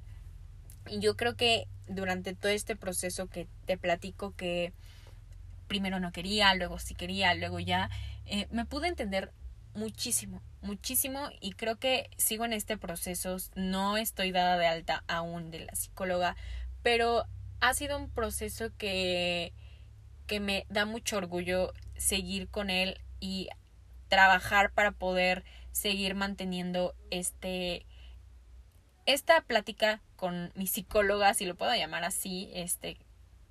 Y 0.88 1.00
yo 1.00 1.16
creo 1.16 1.36
que 1.36 1.68
durante 1.88 2.36
todo 2.36 2.52
este 2.52 2.76
proceso 2.76 3.28
que 3.28 3.48
te 3.66 3.78
platico 3.78 4.36
que 4.36 4.74
primero 5.68 6.00
no 6.00 6.12
quería, 6.12 6.54
luego 6.56 6.80
sí 6.80 6.96
quería, 6.96 7.34
luego 7.34 7.60
ya, 7.60 7.90
eh, 8.26 8.48
me 8.52 8.66
pude 8.66 8.88
entender 8.88 9.32
muchísimo, 9.74 10.42
muchísimo 10.62 11.30
y 11.40 11.54
creo 11.54 11.78
que 11.78 12.10
sigo 12.18 12.46
en 12.46 12.54
este 12.54 12.78
proceso, 12.78 13.38
no 13.56 13.98
estoy 13.98 14.32
dada 14.32 14.58
de 14.58 14.68
alta 14.68 15.04
aún 15.08 15.50
de 15.50 15.62
la 15.62 15.76
psicóloga, 15.76 16.36
pero 16.84 17.26
ha 17.62 17.74
sido 17.74 17.98
un 17.98 18.10
proceso 18.10 18.70
que, 18.78 19.54
que 20.28 20.40
me 20.40 20.66
da 20.70 20.86
mucho 20.86 21.18
orgullo 21.18 21.74
seguir 21.96 22.50
con 22.50 22.70
él 22.70 23.00
y 23.20 23.50
trabajar 24.12 24.74
para 24.74 24.92
poder 24.92 25.46
seguir 25.72 26.16
manteniendo 26.16 26.94
este 27.12 27.86
esta 29.06 29.40
plática 29.40 30.02
con 30.18 30.52
mi 30.54 30.68
psicóloga, 30.68 31.34
si 31.34 31.46
lo 31.46 31.56
puedo 31.56 31.74
llamar 31.74 32.04
así, 32.04 32.52
este 32.54 32.98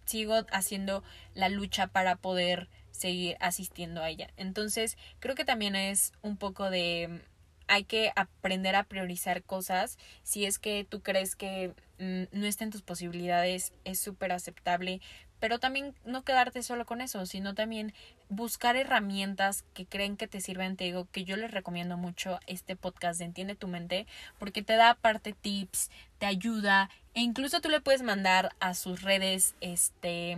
sigo 0.05 0.35
haciendo 0.53 1.03
la 1.33 1.49
lucha 1.49 1.87
para 1.87 2.17
poder 2.17 2.69
seguir 2.91 3.39
asistiendo 3.41 4.03
a 4.03 4.11
ella. 4.11 4.29
Entonces, 4.37 4.99
creo 5.19 5.35
que 5.35 5.47
también 5.47 5.77
es 5.77 6.13
un 6.21 6.37
poco 6.37 6.69
de 6.69 7.23
hay 7.67 7.85
que 7.85 8.13
aprender 8.15 8.77
a 8.77 8.85
priorizar 8.85 9.43
cosas. 9.43 9.97
Si 10.25 10.45
es 10.45 10.59
que 10.59 10.85
tú 10.85 11.03
crees 11.03 11.37
que 11.37 11.73
mm, 11.99 12.25
no 12.39 12.47
está 12.47 12.65
en 12.65 12.71
tus 12.71 12.83
posibilidades, 12.83 13.73
es 13.85 13.99
súper 13.99 14.33
aceptable. 14.33 15.01
Pero 15.41 15.59
también 15.59 15.95
no 16.05 16.23
quedarte 16.23 16.63
solo 16.63 16.87
con 16.87 17.01
eso, 17.01 17.27
sino 17.27 17.55
también 17.55 17.93
buscar 18.29 18.77
herramientas 18.77 19.65
que 19.75 19.87
creen 19.87 20.17
que 20.17 20.29
te 20.29 20.41
sirven. 20.41 20.77
Te 20.77 20.85
digo 20.85 21.09
que 21.11 21.25
yo 21.25 21.37
les 21.37 21.51
recomiendo 21.51 21.97
mucho 21.97 22.39
este 22.47 22.77
podcast 22.77 23.19
de 23.19 23.25
Entiende 23.25 23.55
tu 23.57 23.67
mente, 23.67 24.07
porque 24.39 24.63
te 24.63 24.77
da 24.77 24.91
aparte 24.91 25.33
tips, 25.33 25.91
te 26.19 26.27
ayuda, 26.27 26.91
e 27.15 27.21
incluso 27.21 27.61
tú 27.61 27.69
le 27.69 27.81
puedes 27.81 28.03
mandar 28.03 28.55
a 28.61 28.75
sus 28.75 29.03
redes 29.03 29.55
este 29.61 30.37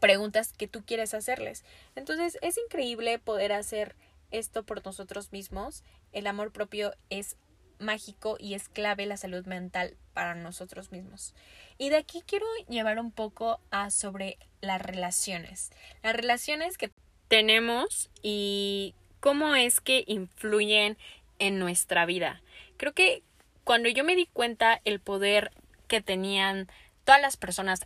preguntas 0.00 0.52
que 0.52 0.68
tú 0.68 0.82
quieres 0.84 1.14
hacerles. 1.14 1.64
Entonces 1.96 2.38
es 2.42 2.58
increíble 2.58 3.18
poder 3.18 3.52
hacer 3.52 3.94
esto 4.30 4.62
por 4.62 4.84
nosotros 4.84 5.32
mismos. 5.32 5.82
El 6.12 6.26
amor 6.26 6.52
propio 6.52 6.94
es 7.10 7.36
mágico 7.82 8.36
y 8.38 8.54
es 8.54 8.68
clave 8.68 9.06
la 9.06 9.16
salud 9.16 9.44
mental 9.46 9.96
para 10.14 10.34
nosotros 10.34 10.92
mismos. 10.92 11.34
Y 11.78 11.90
de 11.90 11.96
aquí 11.96 12.22
quiero 12.26 12.46
llevar 12.68 12.98
un 12.98 13.10
poco 13.10 13.60
a 13.70 13.90
sobre 13.90 14.38
las 14.60 14.80
relaciones. 14.80 15.70
Las 16.02 16.14
relaciones 16.14 16.78
que 16.78 16.90
tenemos 17.28 18.10
y 18.22 18.94
cómo 19.20 19.54
es 19.54 19.80
que 19.80 20.04
influyen 20.06 20.96
en 21.38 21.58
nuestra 21.58 22.06
vida. 22.06 22.42
Creo 22.76 22.92
que 22.92 23.22
cuando 23.64 23.88
yo 23.88 24.04
me 24.04 24.16
di 24.16 24.26
cuenta 24.26 24.80
el 24.84 25.00
poder 25.00 25.52
que 25.88 26.00
tenían 26.00 26.68
todas 27.04 27.20
las 27.20 27.36
personas 27.36 27.80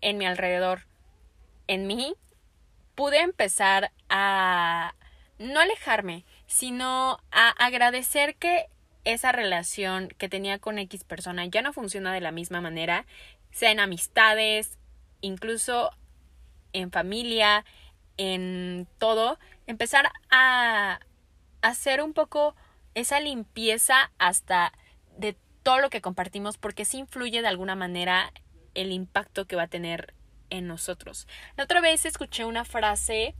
en 0.00 0.18
mi 0.18 0.26
alrededor 0.26 0.86
en 1.66 1.86
mí, 1.86 2.14
pude 2.94 3.20
empezar 3.20 3.92
a 4.08 4.94
no 5.38 5.60
alejarme, 5.60 6.24
sino 6.46 7.18
a 7.30 7.48
agradecer 7.50 8.36
que 8.36 8.66
esa 9.04 9.32
relación 9.32 10.08
que 10.18 10.28
tenía 10.28 10.58
con 10.58 10.78
X 10.78 11.04
persona 11.04 11.46
ya 11.46 11.62
no 11.62 11.72
funciona 11.72 12.12
de 12.12 12.20
la 12.20 12.32
misma 12.32 12.60
manera, 12.60 13.06
sea 13.50 13.70
en 13.70 13.80
amistades, 13.80 14.78
incluso 15.20 15.90
en 16.72 16.90
familia, 16.90 17.64
en 18.16 18.86
todo, 18.98 19.38
empezar 19.66 20.10
a 20.30 21.00
hacer 21.62 22.02
un 22.02 22.12
poco 22.12 22.54
esa 22.94 23.20
limpieza 23.20 24.10
hasta 24.18 24.72
de 25.16 25.36
todo 25.62 25.78
lo 25.78 25.90
que 25.90 26.00
compartimos 26.00 26.58
porque 26.58 26.84
sí 26.84 26.98
influye 26.98 27.42
de 27.42 27.48
alguna 27.48 27.74
manera 27.74 28.32
el 28.74 28.92
impacto 28.92 29.46
que 29.46 29.56
va 29.56 29.64
a 29.64 29.68
tener 29.68 30.14
en 30.50 30.66
nosotros. 30.66 31.26
La 31.56 31.64
otra 31.64 31.80
vez 31.80 32.04
escuché 32.04 32.44
una 32.44 32.64
frase 32.64 33.34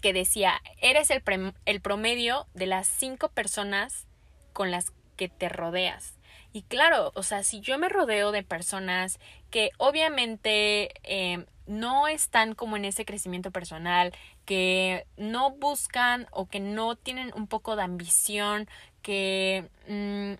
que 0.00 0.12
decía, 0.12 0.60
eres 0.80 1.10
el, 1.10 1.22
el 1.64 1.80
promedio 1.80 2.46
de 2.54 2.66
las 2.66 2.86
cinco 2.86 3.28
personas 3.28 4.06
con 4.52 4.70
las 4.70 4.92
que 5.16 5.28
te 5.28 5.48
rodeas. 5.48 6.14
Y 6.52 6.62
claro, 6.62 7.12
o 7.14 7.22
sea, 7.22 7.42
si 7.42 7.60
yo 7.60 7.78
me 7.78 7.88
rodeo 7.88 8.30
de 8.30 8.42
personas 8.42 9.18
que 9.50 9.70
obviamente 9.78 10.90
eh, 11.02 11.46
no 11.66 12.08
están 12.08 12.54
como 12.54 12.76
en 12.76 12.84
ese 12.84 13.04
crecimiento 13.04 13.50
personal, 13.50 14.12
que 14.44 15.06
no 15.16 15.50
buscan 15.50 16.26
o 16.30 16.46
que 16.46 16.60
no 16.60 16.96
tienen 16.96 17.32
un 17.34 17.46
poco 17.46 17.76
de 17.76 17.82
ambición, 17.82 18.68
que 19.00 19.68
mm, 19.88 20.34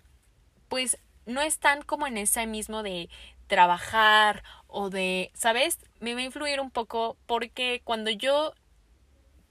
pues 0.67 0.99
no 1.25 1.41
están 1.41 1.81
como 1.81 2.07
en 2.07 2.17
ese 2.17 2.45
mismo 2.47 2.83
de 2.83 3.09
trabajar 3.47 4.43
o 4.67 4.89
de, 4.89 5.31
¿sabes? 5.33 5.79
Me 5.99 6.13
va 6.13 6.21
a 6.21 6.23
influir 6.23 6.59
un 6.59 6.71
poco 6.71 7.17
porque 7.25 7.81
cuando 7.83 8.09
yo 8.11 8.53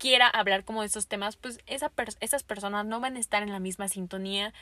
quiera 0.03 0.27
hablar 0.27 0.65
como 0.65 0.81
de 0.81 0.89
esos 0.89 1.07
temas, 1.07 1.37
pues 1.37 1.61
esa 1.67 1.93
esas 2.19 2.43
personas 2.43 2.85
no 2.85 2.99
van 2.99 3.15
a 3.15 3.21
estar 3.21 3.45
en 3.45 3.53
la 3.53 3.61
misma 3.61 3.87
sintonía 3.87 4.53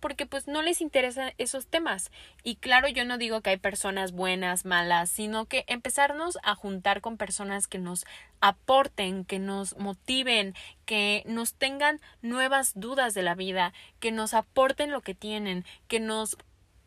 porque 0.00 0.26
pues 0.26 0.48
no 0.48 0.60
les 0.60 0.80
interesan 0.80 1.34
esos 1.38 1.68
temas. 1.68 2.10
Y 2.42 2.56
claro, 2.56 2.88
yo 2.88 3.04
no 3.04 3.16
digo 3.16 3.40
que 3.40 3.50
hay 3.50 3.58
personas 3.58 4.10
buenas, 4.10 4.64
malas, 4.64 5.08
sino 5.08 5.46
que 5.46 5.64
empezarnos 5.68 6.36
a 6.42 6.56
juntar 6.56 7.00
con 7.00 7.16
personas 7.16 7.68
que 7.68 7.78
nos 7.78 8.06
aporten, 8.40 9.24
que 9.24 9.38
nos 9.38 9.76
motiven, 9.78 10.56
que 10.84 11.22
nos 11.26 11.54
tengan 11.54 12.00
nuevas 12.20 12.72
dudas 12.74 13.14
de 13.14 13.22
la 13.22 13.36
vida, 13.36 13.72
que 14.00 14.10
nos 14.10 14.34
aporten 14.34 14.90
lo 14.90 15.02
que 15.02 15.14
tienen, 15.14 15.64
que 15.86 16.00
nos, 16.00 16.36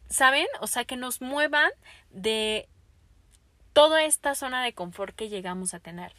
¿saben? 0.10 0.48
O 0.60 0.68
sea, 0.68 0.84
que 0.84 0.98
nos 0.98 1.22
muevan 1.22 1.72
de 2.10 2.68
toda 3.72 4.04
esta 4.04 4.36
zona 4.36 4.66
de 4.66 4.74
confort 4.74 5.16
que 5.16 5.30
llegamos 5.30 5.74
a 5.74 5.80
tener. 5.80 6.14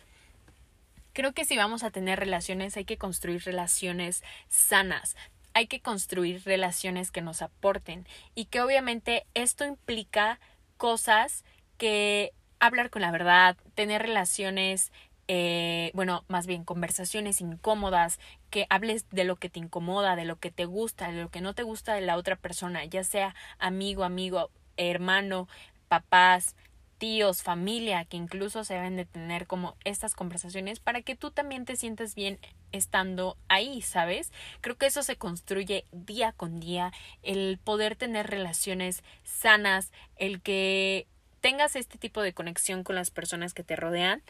Creo 1.12 1.33
que 1.33 1.44
si 1.44 1.57
vamos 1.57 1.83
a 1.83 1.90
tener 1.90 2.18
relaciones 2.18 2.77
hay 2.77 2.85
que 2.85 2.96
construir 2.96 3.42
relaciones 3.44 4.22
sanas, 4.48 5.16
hay 5.55 5.66
que 5.66 5.81
construir 5.81 6.42
relaciones 6.44 7.11
que 7.11 7.20
nos 7.20 7.42
aporten 7.42 8.07
y 8.35 8.46
que 8.46 8.62
obviamente 8.62 9.27
esto 9.35 9.66
implica 9.66 10.40
cosas 10.79 11.44
que 11.77 12.33
hablar 12.61 12.90
con 12.90 13.03
la 13.03 13.11
verdad, 13.11 13.57
tener 13.75 14.03
relaciones, 14.03 14.92
eh, 15.29 15.90
bueno, 15.94 16.25
más 16.29 16.46
bien 16.46 16.64
conversaciones 16.64 17.40
incómodas, 17.40 18.18
que 18.51 18.66
hables 18.70 19.09
de 19.11 19.25
lo 19.25 19.37
que 19.37 19.51
te 19.51 19.59
incomoda, 19.59 20.16
de 20.16 20.25
lo 20.25 20.37
que 20.37 20.51
te 20.51 20.64
gusta, 20.64 21.11
de 21.11 21.22
lo 21.22 21.31
que 21.31 21.40
no 21.40 21.55
te 21.55 21.62
gusta 21.62 21.94
de 21.94 22.03
la 22.03 22.16
otra 22.16 22.37
persona, 22.37 22.85
ya 22.85 23.05
sea 23.05 23.35
amigo, 23.59 24.05
amigo, 24.05 24.51
hermano, 24.77 25.48
papás, 25.88 26.57
tíos, 27.02 27.42
familia, 27.42 28.04
que 28.04 28.16
incluso 28.16 28.62
se 28.62 28.74
deben 28.74 28.94
de 28.94 29.04
tener 29.04 29.48
como 29.48 29.74
estas 29.84 30.14
conversaciones 30.14 30.78
para 30.78 31.02
que 31.02 31.16
tú 31.16 31.32
también 31.32 31.64
te 31.64 31.74
sientas 31.74 32.14
bien 32.14 32.38
estando 32.70 33.36
ahí, 33.48 33.82
¿sabes? 33.82 34.30
Creo 34.60 34.76
que 34.76 34.86
eso 34.86 35.02
se 35.02 35.16
construye 35.16 35.84
día 35.90 36.30
con 36.30 36.60
día, 36.60 36.92
el 37.24 37.58
poder 37.58 37.96
tener 37.96 38.28
relaciones 38.28 39.02
sanas, 39.24 39.90
el 40.14 40.42
que 40.42 41.08
tengas 41.40 41.74
este 41.74 41.98
tipo 41.98 42.22
de 42.22 42.34
conexión 42.34 42.84
con 42.84 42.94
las 42.94 43.10
personas 43.10 43.52
que 43.52 43.64
te 43.64 43.74
rodean, 43.74 44.22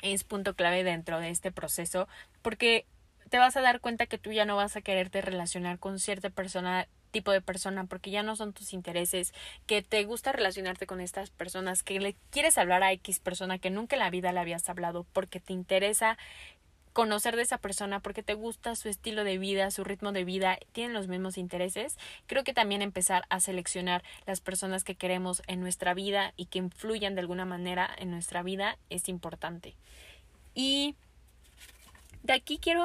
es 0.00 0.24
punto 0.24 0.54
clave 0.54 0.84
dentro 0.84 1.20
de 1.20 1.28
este 1.28 1.52
proceso, 1.52 2.08
porque 2.40 2.86
te 3.28 3.36
vas 3.36 3.58
a 3.58 3.60
dar 3.60 3.82
cuenta 3.82 4.06
que 4.06 4.16
tú 4.16 4.32
ya 4.32 4.46
no 4.46 4.56
vas 4.56 4.74
a 4.76 4.80
quererte 4.80 5.20
relacionar 5.20 5.78
con 5.78 5.98
cierta 5.98 6.30
persona 6.30 6.88
tipo 7.08 7.32
de 7.32 7.40
persona 7.40 7.84
porque 7.84 8.10
ya 8.10 8.22
no 8.22 8.36
son 8.36 8.52
tus 8.52 8.72
intereses, 8.72 9.32
que 9.66 9.82
te 9.82 10.04
gusta 10.04 10.32
relacionarte 10.32 10.86
con 10.86 11.00
estas 11.00 11.30
personas, 11.30 11.82
que 11.82 12.00
le 12.00 12.16
quieres 12.30 12.58
hablar 12.58 12.82
a 12.82 12.92
X 12.92 13.20
persona 13.20 13.58
que 13.58 13.70
nunca 13.70 13.96
en 13.96 14.00
la 14.00 14.10
vida 14.10 14.32
le 14.32 14.40
habías 14.40 14.68
hablado 14.68 15.04
porque 15.12 15.40
te 15.40 15.52
interesa 15.52 16.18
conocer 16.92 17.36
de 17.36 17.42
esa 17.42 17.58
persona 17.58 18.00
porque 18.00 18.24
te 18.24 18.34
gusta 18.34 18.74
su 18.74 18.88
estilo 18.88 19.22
de 19.22 19.38
vida, 19.38 19.70
su 19.70 19.84
ritmo 19.84 20.10
de 20.10 20.24
vida, 20.24 20.58
tienen 20.72 20.94
los 20.94 21.06
mismos 21.06 21.38
intereses, 21.38 21.96
creo 22.26 22.42
que 22.42 22.52
también 22.52 22.82
empezar 22.82 23.24
a 23.28 23.38
seleccionar 23.38 24.02
las 24.26 24.40
personas 24.40 24.82
que 24.82 24.96
queremos 24.96 25.42
en 25.46 25.60
nuestra 25.60 25.94
vida 25.94 26.32
y 26.36 26.46
que 26.46 26.58
influyan 26.58 27.14
de 27.14 27.20
alguna 27.20 27.44
manera 27.44 27.88
en 27.98 28.10
nuestra 28.10 28.42
vida 28.42 28.78
es 28.90 29.08
importante. 29.08 29.76
Y 30.54 30.96
de 32.24 32.32
aquí 32.32 32.58
quiero 32.58 32.84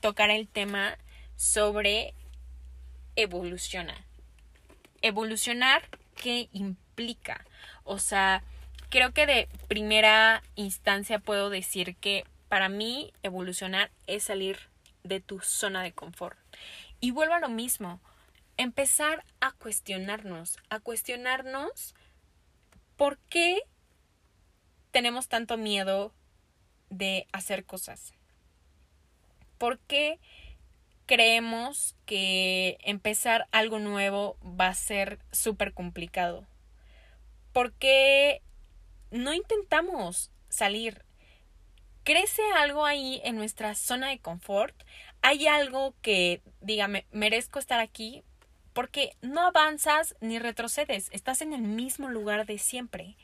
tocar 0.00 0.30
el 0.30 0.48
tema 0.48 0.96
sobre 1.36 2.14
evoluciona. 3.16 3.94
Evolucionar, 5.02 5.82
¿qué 6.14 6.48
implica? 6.52 7.44
O 7.84 7.98
sea, 7.98 8.42
creo 8.88 9.12
que 9.12 9.26
de 9.26 9.48
primera 9.68 10.42
instancia 10.54 11.18
puedo 11.18 11.50
decir 11.50 11.96
que 11.96 12.24
para 12.48 12.68
mí 12.68 13.12
evolucionar 13.22 13.90
es 14.06 14.24
salir 14.24 14.58
de 15.02 15.20
tu 15.20 15.40
zona 15.40 15.82
de 15.82 15.92
confort. 15.92 16.38
Y 17.00 17.10
vuelvo 17.10 17.34
a 17.34 17.40
lo 17.40 17.48
mismo, 17.48 18.00
empezar 18.56 19.24
a 19.40 19.52
cuestionarnos, 19.52 20.58
a 20.70 20.80
cuestionarnos 20.80 21.94
por 22.96 23.18
qué 23.28 23.60
tenemos 24.90 25.28
tanto 25.28 25.56
miedo 25.56 26.14
de 26.88 27.26
hacer 27.32 27.64
cosas. 27.64 28.14
¿Por 29.58 29.78
qué 29.80 30.20
creemos 31.06 31.94
que 32.06 32.78
empezar 32.80 33.46
algo 33.52 33.78
nuevo 33.78 34.36
va 34.42 34.68
a 34.68 34.74
ser 34.74 35.18
súper 35.32 35.72
complicado? 35.72 36.46
¿Por 37.52 37.72
qué 37.72 38.42
no 39.10 39.32
intentamos 39.32 40.30
salir? 40.48 41.04
¿Crece 42.04 42.42
algo 42.56 42.84
ahí 42.84 43.20
en 43.24 43.36
nuestra 43.36 43.74
zona 43.74 44.08
de 44.08 44.18
confort? 44.18 44.74
¿Hay 45.22 45.46
algo 45.46 45.94
que, 46.02 46.42
dígame, 46.60 47.06
merezco 47.12 47.58
estar 47.58 47.80
aquí? 47.80 48.22
Porque 48.72 49.16
no 49.22 49.46
avanzas 49.46 50.16
ni 50.20 50.38
retrocedes, 50.38 51.08
estás 51.12 51.40
en 51.40 51.52
el 51.52 51.62
mismo 51.62 52.08
lugar 52.08 52.44
de 52.44 52.58
siempre. 52.58 53.16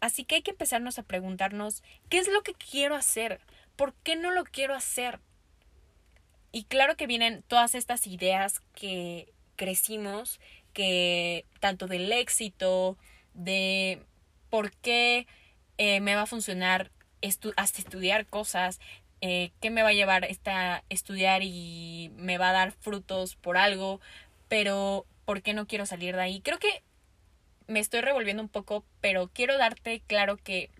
Así 0.00 0.24
que 0.24 0.36
hay 0.36 0.42
que 0.42 0.50
empezarnos 0.50 0.98
a 0.98 1.02
preguntarnos, 1.02 1.82
¿qué 2.08 2.18
es 2.18 2.28
lo 2.28 2.42
que 2.42 2.54
quiero 2.54 2.94
hacer? 2.94 3.40
¿Por 3.76 3.94
qué 3.94 4.16
no 4.16 4.30
lo 4.32 4.44
quiero 4.44 4.74
hacer? 4.74 5.20
Y 6.52 6.64
claro 6.64 6.96
que 6.96 7.06
vienen 7.06 7.42
todas 7.46 7.74
estas 7.74 8.06
ideas 8.06 8.62
que 8.74 9.32
crecimos, 9.56 10.40
que 10.72 11.44
tanto 11.60 11.86
del 11.86 12.10
éxito, 12.12 12.96
de 13.34 14.02
por 14.50 14.72
qué 14.72 15.26
eh, 15.76 16.00
me 16.00 16.14
va 16.14 16.22
a 16.22 16.26
funcionar 16.26 16.90
hasta 17.56 17.80
estudiar 17.80 18.26
cosas, 18.26 18.80
eh, 19.20 19.50
qué 19.60 19.70
me 19.70 19.82
va 19.82 19.90
a 19.90 19.94
llevar 19.94 20.24
esta 20.24 20.84
estudiar 20.88 21.42
y 21.42 22.12
me 22.16 22.38
va 22.38 22.50
a 22.50 22.52
dar 22.52 22.72
frutos 22.72 23.36
por 23.36 23.56
algo, 23.56 24.00
pero 24.48 25.04
¿por 25.24 25.42
qué 25.42 25.52
no 25.52 25.66
quiero 25.66 25.86
salir 25.86 26.14
de 26.14 26.22
ahí? 26.22 26.40
Creo 26.40 26.58
que 26.58 26.82
me 27.66 27.80
estoy 27.80 28.00
revolviendo 28.00 28.42
un 28.42 28.48
poco, 28.48 28.84
pero 29.00 29.28
quiero 29.28 29.58
darte 29.58 30.00
claro 30.06 30.36
que 30.36 30.70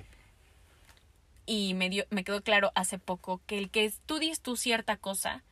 y 1.46 1.74
me 1.74 1.90
dio, 1.90 2.04
me 2.11 2.24
quedó 2.24 2.42
claro 2.42 2.72
hace 2.74 2.98
poco 2.98 3.40
que 3.46 3.59
el 3.59 3.70
que 3.70 3.85
estudies 3.85 4.40
tú 4.40 4.57
cierta 4.57 4.96
cosa 4.96 5.42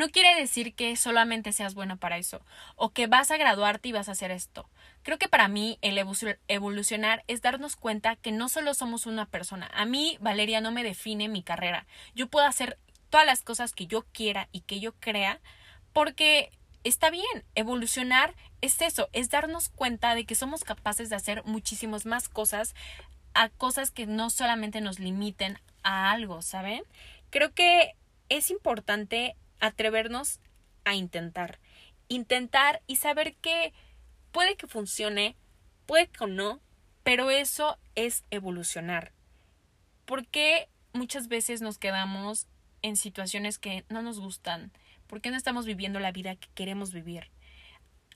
no 0.00 0.08
quiere 0.08 0.34
decir 0.34 0.74
que 0.74 0.96
solamente 0.96 1.52
seas 1.52 1.74
buena 1.74 1.96
para 1.96 2.16
eso 2.16 2.40
o 2.74 2.88
que 2.88 3.06
vas 3.06 3.30
a 3.30 3.36
graduarte 3.36 3.90
y 3.90 3.92
vas 3.92 4.08
a 4.08 4.12
hacer 4.12 4.30
esto. 4.30 4.66
Creo 5.02 5.18
que 5.18 5.28
para 5.28 5.46
mí 5.46 5.78
el 5.82 5.98
evolucionar 6.48 7.22
es 7.26 7.42
darnos 7.42 7.76
cuenta 7.76 8.16
que 8.16 8.32
no 8.32 8.48
solo 8.48 8.72
somos 8.72 9.04
una 9.04 9.26
persona. 9.26 9.70
A 9.74 9.84
mí, 9.84 10.16
Valeria, 10.18 10.62
no 10.62 10.72
me 10.72 10.84
define 10.84 11.28
mi 11.28 11.42
carrera. 11.42 11.86
Yo 12.14 12.28
puedo 12.28 12.46
hacer 12.46 12.78
todas 13.10 13.26
las 13.26 13.42
cosas 13.42 13.74
que 13.74 13.86
yo 13.86 14.06
quiera 14.10 14.48
y 14.52 14.62
que 14.62 14.80
yo 14.80 14.92
crea 14.92 15.38
porque 15.92 16.50
está 16.82 17.10
bien. 17.10 17.44
Evolucionar 17.54 18.34
es 18.62 18.80
eso, 18.80 19.10
es 19.12 19.28
darnos 19.28 19.68
cuenta 19.68 20.14
de 20.14 20.24
que 20.24 20.34
somos 20.34 20.64
capaces 20.64 21.10
de 21.10 21.16
hacer 21.16 21.44
muchísimas 21.44 22.06
más 22.06 22.30
cosas 22.30 22.74
a 23.34 23.50
cosas 23.50 23.90
que 23.90 24.06
no 24.06 24.30
solamente 24.30 24.80
nos 24.80 24.98
limiten 24.98 25.58
a 25.82 26.10
algo, 26.10 26.40
¿saben? 26.40 26.84
Creo 27.28 27.52
que 27.52 27.96
es 28.30 28.50
importante 28.50 29.36
atrevernos 29.60 30.40
a 30.84 30.94
intentar. 30.94 31.58
Intentar 32.08 32.82
y 32.86 32.96
saber 32.96 33.36
que 33.36 33.72
puede 34.32 34.56
que 34.56 34.66
funcione, 34.66 35.36
puede 35.86 36.08
que 36.08 36.26
no, 36.26 36.60
pero 37.02 37.30
eso 37.30 37.78
es 37.94 38.24
evolucionar. 38.30 39.12
Porque 40.04 40.68
muchas 40.92 41.28
veces 41.28 41.60
nos 41.60 41.78
quedamos 41.78 42.46
en 42.82 42.96
situaciones 42.96 43.58
que 43.58 43.84
no 43.88 44.02
nos 44.02 44.20
gustan? 44.20 44.72
¿Por 45.06 45.20
qué 45.20 45.30
no 45.30 45.36
estamos 45.36 45.66
viviendo 45.66 46.00
la 46.00 46.12
vida 46.12 46.36
que 46.36 46.48
queremos 46.54 46.92
vivir? 46.92 47.30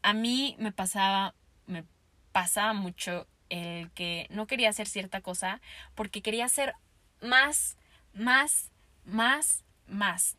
A 0.03 0.13
mí 0.13 0.57
me 0.59 0.73
pasaba, 0.73 1.35
me 1.67 1.85
pasaba 2.33 2.73
mucho 2.73 3.27
el 3.49 3.91
que 3.93 4.27
no 4.31 4.47
quería 4.47 4.71
hacer 4.71 4.87
cierta 4.87 5.21
cosa 5.21 5.61
porque 5.95 6.23
quería 6.23 6.45
hacer 6.45 6.75
más, 7.21 7.77
más, 8.13 8.71
más, 9.05 9.65
más. 9.87 10.37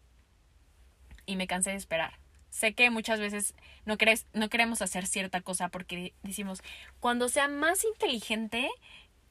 Y 1.25 1.35
me 1.35 1.47
cansé 1.47 1.71
de 1.71 1.77
esperar. 1.77 2.19
Sé 2.49 2.73
que 2.73 2.89
muchas 2.89 3.19
veces 3.19 3.53
no, 3.85 3.97
no 4.33 4.49
queremos 4.49 4.81
hacer 4.81 5.07
cierta 5.07 5.41
cosa 5.41 5.69
porque 5.69 6.13
decimos, 6.23 6.61
cuando 6.99 7.27
sea 7.27 7.47
más 7.47 7.83
inteligente, 7.83 8.69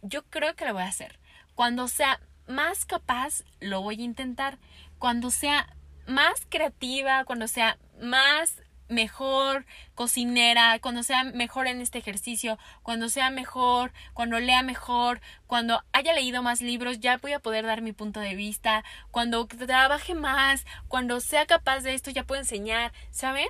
yo 0.02 0.24
creo 0.24 0.54
que 0.54 0.66
lo 0.66 0.74
voy 0.74 0.82
a 0.82 0.88
hacer. 0.88 1.18
Cuando 1.54 1.88
sea 1.88 2.20
más 2.46 2.84
capaz, 2.84 3.44
lo 3.60 3.80
voy 3.80 4.00
a 4.00 4.04
intentar. 4.04 4.58
Cuando 4.98 5.30
sea 5.30 5.74
más 6.06 6.46
creativa, 6.48 7.24
cuando 7.24 7.48
sea 7.48 7.78
más 8.00 8.62
mejor 8.94 9.66
cocinera, 9.94 10.78
cuando 10.80 11.02
sea 11.02 11.24
mejor 11.24 11.66
en 11.66 11.80
este 11.80 11.98
ejercicio, 11.98 12.58
cuando 12.82 13.08
sea 13.08 13.30
mejor, 13.30 13.92
cuando 14.14 14.40
lea 14.40 14.62
mejor, 14.62 15.20
cuando 15.46 15.82
haya 15.92 16.14
leído 16.14 16.42
más 16.42 16.62
libros, 16.62 17.00
ya 17.00 17.18
voy 17.18 17.32
a 17.32 17.40
poder 17.40 17.66
dar 17.66 17.82
mi 17.82 17.92
punto 17.92 18.20
de 18.20 18.34
vista, 18.34 18.84
cuando 19.10 19.46
trabaje 19.46 20.14
más, 20.14 20.64
cuando 20.88 21.20
sea 21.20 21.46
capaz 21.46 21.80
de 21.80 21.94
esto, 21.94 22.10
ya 22.10 22.24
puedo 22.24 22.40
enseñar, 22.40 22.92
¿saben? 23.10 23.48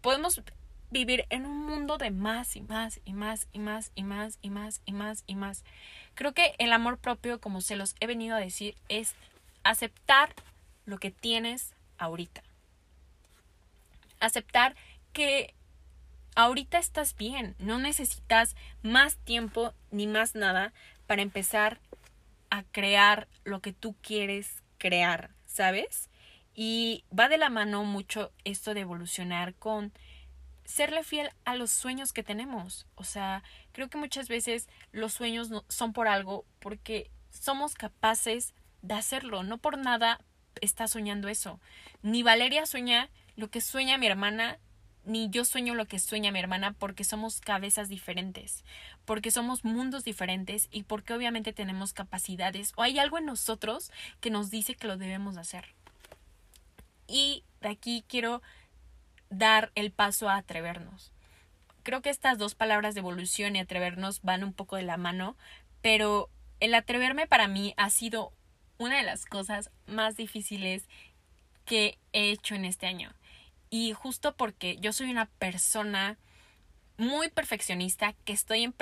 Podemos 0.00 0.40
vivir 0.90 1.24
en 1.30 1.46
un 1.46 1.66
mundo 1.66 1.98
de 1.98 2.10
más 2.10 2.56
y 2.56 2.60
más 2.60 3.00
y 3.04 3.12
más 3.12 3.48
y 3.52 3.58
más 3.58 3.92
y 3.94 4.04
más 4.04 4.38
y 4.42 4.50
más 4.50 4.80
y 4.84 4.92
más 4.92 5.24
y 5.26 5.34
más. 5.34 5.64
Creo 6.14 6.32
que 6.32 6.54
el 6.58 6.72
amor 6.72 6.98
propio, 6.98 7.40
como 7.40 7.60
se 7.60 7.76
los 7.76 7.94
he 8.00 8.06
venido 8.06 8.36
a 8.36 8.40
decir, 8.40 8.76
es 8.88 9.14
aceptar 9.64 10.34
lo 10.84 10.98
que 10.98 11.10
tienes 11.10 11.74
ahorita 11.98 12.42
aceptar 14.22 14.74
que 15.12 15.54
ahorita 16.34 16.78
estás 16.78 17.16
bien, 17.16 17.54
no 17.58 17.78
necesitas 17.78 18.56
más 18.82 19.16
tiempo 19.18 19.74
ni 19.90 20.06
más 20.06 20.34
nada 20.34 20.72
para 21.06 21.22
empezar 21.22 21.80
a 22.50 22.62
crear 22.64 23.28
lo 23.44 23.60
que 23.60 23.72
tú 23.72 23.94
quieres 24.00 24.62
crear, 24.78 25.30
¿sabes? 25.46 26.08
Y 26.54 27.04
va 27.18 27.28
de 27.28 27.38
la 27.38 27.50
mano 27.50 27.84
mucho 27.84 28.32
esto 28.44 28.74
de 28.74 28.80
evolucionar 28.80 29.54
con 29.54 29.92
serle 30.64 31.02
fiel 31.02 31.30
a 31.44 31.54
los 31.54 31.70
sueños 31.70 32.12
que 32.12 32.22
tenemos. 32.22 32.86
O 32.94 33.04
sea, 33.04 33.42
creo 33.72 33.88
que 33.88 33.98
muchas 33.98 34.28
veces 34.28 34.68
los 34.92 35.12
sueños 35.12 35.50
no, 35.50 35.64
son 35.68 35.92
por 35.92 36.08
algo 36.08 36.44
porque 36.60 37.10
somos 37.30 37.74
capaces 37.74 38.54
de 38.82 38.94
hacerlo. 38.94 39.42
No 39.42 39.58
por 39.58 39.78
nada 39.78 40.20
está 40.60 40.88
soñando 40.88 41.28
eso. 41.28 41.60
Ni 42.02 42.22
Valeria 42.22 42.66
sueña 42.66 43.08
lo 43.36 43.50
que 43.50 43.60
sueña 43.60 43.98
mi 43.98 44.06
hermana, 44.06 44.58
ni 45.04 45.28
yo 45.30 45.44
sueño 45.44 45.74
lo 45.74 45.86
que 45.86 45.98
sueña 45.98 46.30
mi 46.30 46.38
hermana 46.38 46.74
porque 46.78 47.04
somos 47.04 47.40
cabezas 47.40 47.88
diferentes, 47.88 48.64
porque 49.04 49.30
somos 49.30 49.64
mundos 49.64 50.04
diferentes 50.04 50.68
y 50.70 50.84
porque 50.84 51.14
obviamente 51.14 51.52
tenemos 51.52 51.92
capacidades 51.92 52.72
o 52.76 52.82
hay 52.82 52.98
algo 52.98 53.18
en 53.18 53.26
nosotros 53.26 53.90
que 54.20 54.30
nos 54.30 54.50
dice 54.50 54.74
que 54.74 54.86
lo 54.86 54.96
debemos 54.96 55.36
hacer. 55.36 55.74
Y 57.08 57.44
de 57.60 57.68
aquí 57.68 58.04
quiero 58.08 58.42
dar 59.28 59.72
el 59.74 59.90
paso 59.90 60.28
a 60.28 60.36
atrevernos. 60.36 61.12
Creo 61.82 62.00
que 62.00 62.10
estas 62.10 62.38
dos 62.38 62.54
palabras 62.54 62.94
de 62.94 63.00
evolución 63.00 63.56
y 63.56 63.58
atrevernos 63.58 64.22
van 64.22 64.44
un 64.44 64.52
poco 64.52 64.76
de 64.76 64.82
la 64.82 64.96
mano, 64.96 65.36
pero 65.80 66.30
el 66.60 66.74
atreverme 66.74 67.26
para 67.26 67.48
mí 67.48 67.74
ha 67.76 67.90
sido 67.90 68.32
una 68.78 68.98
de 68.98 69.02
las 69.02 69.26
cosas 69.26 69.70
más 69.86 70.16
difíciles 70.16 70.84
que 71.64 71.98
he 72.12 72.30
hecho 72.30 72.54
en 72.54 72.64
este 72.64 72.86
año. 72.86 73.12
Y 73.74 73.94
justo 73.94 74.36
porque 74.36 74.76
yo 74.76 74.92
soy 74.92 75.10
una 75.10 75.30
persona 75.38 76.18
muy 76.98 77.30
perfeccionista, 77.30 78.12
que 78.26 78.34
estoy 78.34 78.64
en 78.64 78.74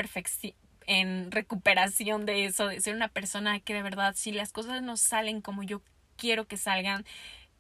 en 0.88 1.31
recuperación 1.31 2.26
de 2.26 2.46
eso, 2.46 2.66
de 2.66 2.81
ser 2.81 2.96
una 2.96 3.07
persona 3.07 3.61
que 3.61 3.72
de 3.72 3.85
verdad, 3.85 4.14
si 4.16 4.33
las 4.33 4.50
cosas 4.50 4.83
no 4.83 4.96
salen 4.96 5.42
como 5.42 5.62
yo 5.62 5.81
quiero 6.16 6.48
que 6.48 6.57
salgan, 6.57 7.07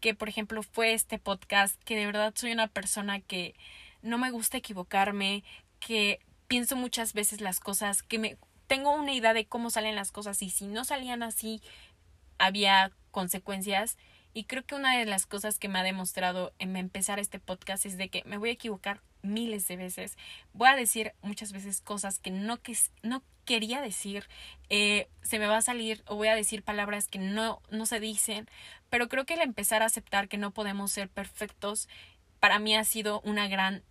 que 0.00 0.12
por 0.12 0.28
ejemplo 0.28 0.64
fue 0.64 0.92
este 0.92 1.20
podcast, 1.20 1.80
que 1.84 1.94
de 1.94 2.06
verdad 2.06 2.32
soy 2.34 2.50
una 2.50 2.66
persona 2.66 3.20
que 3.20 3.54
no 4.02 4.18
me 4.18 4.32
gusta 4.32 4.56
equivocarme, 4.56 5.44
que 5.78 6.18
pienso 6.48 6.74
muchas 6.74 7.12
veces 7.12 7.40
las 7.40 7.60
cosas, 7.60 8.02
que 8.02 8.18
me 8.18 8.38
tengo 8.66 8.92
una 8.92 9.14
idea 9.14 9.34
de 9.34 9.46
cómo 9.46 9.70
salen 9.70 9.94
las 9.94 10.10
cosas 10.10 10.42
y 10.42 10.50
si 10.50 10.66
no 10.66 10.84
salían 10.84 11.22
así 11.22 11.62
había 12.38 12.90
consecuencias 13.12 13.98
y 14.32 14.44
creo 14.44 14.64
que 14.64 14.74
una 14.74 14.96
de 14.96 15.06
las 15.06 15.26
cosas 15.26 15.58
que 15.58 15.68
me 15.68 15.78
ha 15.78 15.82
demostrado 15.82 16.52
en 16.58 16.76
empezar 16.76 17.18
este 17.18 17.38
podcast 17.38 17.86
es 17.86 17.96
de 17.96 18.08
que 18.08 18.22
me 18.24 18.38
voy 18.38 18.50
a 18.50 18.52
equivocar 18.52 19.00
miles 19.22 19.66
de 19.68 19.76
veces. 19.76 20.16
Voy 20.52 20.68
a 20.68 20.76
decir 20.76 21.12
muchas 21.22 21.52
veces 21.52 21.80
cosas 21.80 22.18
que 22.18 22.30
no, 22.30 22.62
que, 22.62 22.76
no 23.02 23.22
quería 23.44 23.80
decir. 23.80 24.28
Eh, 24.68 25.08
se 25.22 25.38
me 25.38 25.46
va 25.46 25.56
a 25.56 25.62
salir 25.62 26.02
o 26.06 26.16
voy 26.16 26.28
a 26.28 26.36
decir 26.36 26.62
palabras 26.62 27.08
que 27.08 27.18
no, 27.18 27.60
no 27.70 27.86
se 27.86 28.00
dicen. 28.00 28.48
Pero 28.88 29.08
creo 29.08 29.26
que 29.26 29.34
el 29.34 29.40
empezar 29.40 29.82
a 29.82 29.86
aceptar 29.86 30.28
que 30.28 30.38
no 30.38 30.52
podemos 30.52 30.92
ser 30.92 31.08
perfectos 31.08 31.88
para 32.38 32.58
mí 32.58 32.74
ha 32.76 32.84
sido 32.84 33.20
una 33.22 33.48
gran 33.48 33.82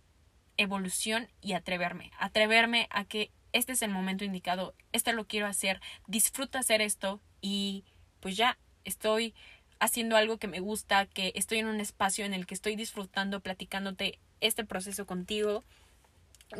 evolución 0.56 1.28
y 1.40 1.52
atreverme. 1.52 2.10
Atreverme 2.18 2.88
a 2.90 3.04
que 3.04 3.30
este 3.52 3.72
es 3.72 3.82
el 3.82 3.90
momento 3.90 4.24
indicado, 4.24 4.74
este 4.92 5.12
lo 5.12 5.26
quiero 5.26 5.46
hacer, 5.46 5.80
disfruto 6.06 6.58
hacer 6.58 6.80
esto 6.82 7.20
y 7.40 7.84
pues 8.20 8.36
ya 8.36 8.58
estoy 8.84 9.34
haciendo 9.80 10.16
algo 10.16 10.36
que 10.36 10.46
me 10.46 10.60
gusta, 10.60 11.06
que 11.06 11.32
estoy 11.34 11.58
en 11.58 11.66
un 11.66 11.80
espacio 11.80 12.24
en 12.24 12.34
el 12.34 12.46
que 12.46 12.54
estoy 12.54 12.76
disfrutando, 12.76 13.40
platicándote 13.40 14.18
este 14.40 14.64
proceso 14.64 15.06
contigo, 15.06 15.64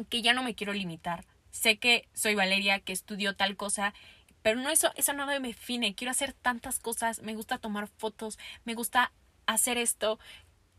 que 0.08 0.22
ya 0.22 0.32
no 0.32 0.42
me 0.42 0.54
quiero 0.54 0.72
limitar. 0.72 1.24
Sé 1.50 1.78
que 1.78 2.08
soy 2.14 2.34
Valeria, 2.34 2.80
que 2.80 2.92
estudió 2.92 3.36
tal 3.36 3.56
cosa, 3.56 3.94
pero 4.42 4.58
no 4.58 4.70
eso, 4.70 4.90
eso 4.96 5.12
no 5.12 5.26
me 5.26 5.38
define. 5.38 5.94
Quiero 5.94 6.10
hacer 6.10 6.32
tantas 6.32 6.78
cosas, 6.78 7.22
me 7.22 7.34
gusta 7.34 7.58
tomar 7.58 7.88
fotos, 7.88 8.38
me 8.64 8.74
gusta 8.74 9.12
hacer 9.46 9.76
esto. 9.76 10.18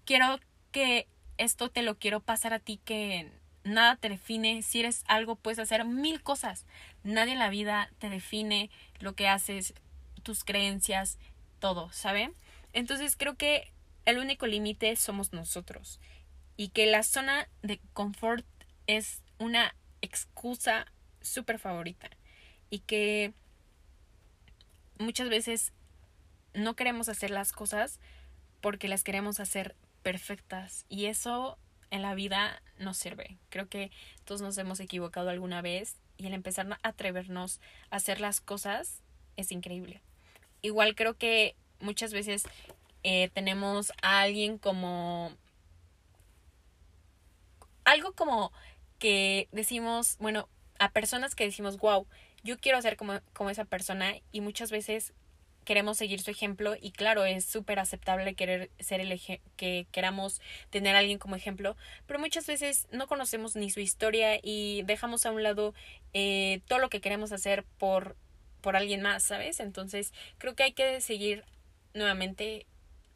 Quiero 0.06 0.40
que 0.72 1.08
esto 1.38 1.70
te 1.70 1.84
lo 1.84 1.98
quiero 1.98 2.22
pasar 2.22 2.54
a 2.54 2.60
ti, 2.60 2.80
que 2.84 3.32
nada 3.64 3.98
te 3.98 4.10
define. 4.10 4.64
Si 4.64 4.80
eres 4.80 5.04
algo, 5.08 5.36
puedes 5.36 5.60
hacer 5.60 5.86
mil 5.86 6.24
cosas. 6.24 6.66
Nadie 7.04 7.34
en 7.34 7.40
la 7.40 7.50
vida 7.50 7.92
te 8.00 8.10
define 8.10 8.72
lo 9.00 9.14
que 9.14 9.28
haces, 9.28 9.74
tus 10.24 10.44
creencias, 10.44 11.18
todo, 11.62 11.90
¿sabe? 11.94 12.34
Entonces 12.74 13.16
creo 13.16 13.38
que 13.38 13.72
el 14.04 14.18
único 14.18 14.48
límite 14.48 14.94
somos 14.98 15.32
nosotros 15.32 16.02
y 16.58 16.70
que 16.70 16.88
la 16.88 17.04
zona 17.04 17.48
de 17.62 17.80
confort 17.94 18.46
es 18.88 19.22
una 19.38 19.74
excusa 20.02 20.92
súper 21.22 21.60
favorita 21.60 22.10
y 22.70 22.80
que 22.80 23.34
muchas 25.00 25.30
veces 25.30 25.72
no 26.54 26.76
queremos 26.76 27.08
hacer 27.08 27.32
las 27.32 27.54
cosas 27.54 28.00
porque 28.60 28.90
las 28.90 29.04
queremos 29.04 29.40
hacer 29.40 29.76
perfectas 30.04 30.86
y 30.90 31.06
eso 31.06 31.58
en 31.92 32.02
la 32.02 32.16
vida 32.16 32.62
no 32.78 32.94
sirve. 32.94 33.38
Creo 33.50 33.70
que 33.70 33.92
todos 34.26 34.42
nos 34.42 34.58
hemos 34.58 34.80
equivocado 34.80 35.30
alguna 35.30 35.62
vez 35.62 35.98
y 36.18 36.26
el 36.28 36.34
empezar 36.34 36.72
a 36.72 36.80
atrevernos 36.88 37.60
a 37.90 37.98
hacer 37.98 38.20
las 38.20 38.42
cosas 38.42 39.02
es 39.36 39.52
increíble. 39.52 40.02
Igual 40.62 40.96
creo 40.96 41.18
que 41.18 41.56
muchas 41.80 42.14
veces 42.14 42.44
eh, 43.04 43.30
tenemos 43.34 43.92
a 44.02 44.22
alguien 44.22 44.58
como... 44.58 45.32
Algo 47.84 48.14
como 48.14 48.52
que 49.00 49.50
decimos, 49.52 50.18
bueno, 50.20 50.48
a 50.80 50.92
personas 50.92 51.34
que 51.36 51.44
decimos, 51.46 51.78
wow, 51.78 52.06
yo 52.44 52.58
quiero 52.60 52.82
ser 52.82 52.96
como, 52.96 53.20
como 53.34 53.50
esa 53.50 53.66
persona 53.66 54.16
y 54.32 54.42
muchas 54.42 54.72
veces 54.72 55.14
queremos 55.66 55.98
seguir 55.98 56.22
su 56.22 56.32
ejemplo 56.32 56.76
y 56.80 56.92
claro, 56.92 57.26
es 57.26 57.46
súper 57.46 57.80
aceptable 57.80 58.36
querer 58.36 58.72
ser 58.80 59.00
el 59.00 59.20
que 59.56 59.88
queramos 59.92 60.42
tener 60.70 60.96
a 60.96 61.00
alguien 61.00 61.20
como 61.20 61.36
ejemplo, 61.36 61.76
pero 62.08 62.20
muchas 62.20 62.48
veces 62.48 62.88
no 62.92 63.08
conocemos 63.08 63.56
ni 63.56 63.70
su 63.70 63.80
historia 63.80 64.40
y 64.42 64.84
dejamos 64.84 65.26
a 65.26 65.32
un 65.32 65.44
lado 65.44 65.74
eh, 66.14 66.62
todo 66.68 66.80
lo 66.80 66.90
que 66.90 67.02
queremos 67.02 67.32
hacer 67.32 67.64
por, 67.78 68.16
por 68.62 68.76
alguien 68.76 69.02
más, 69.02 69.24
¿sabes? 69.24 69.60
Entonces 69.60 70.14
creo 70.38 70.56
que 70.56 70.64
hay 70.64 70.74
que 70.74 71.02
seguir 71.02 71.44
nuevamente 71.94 72.66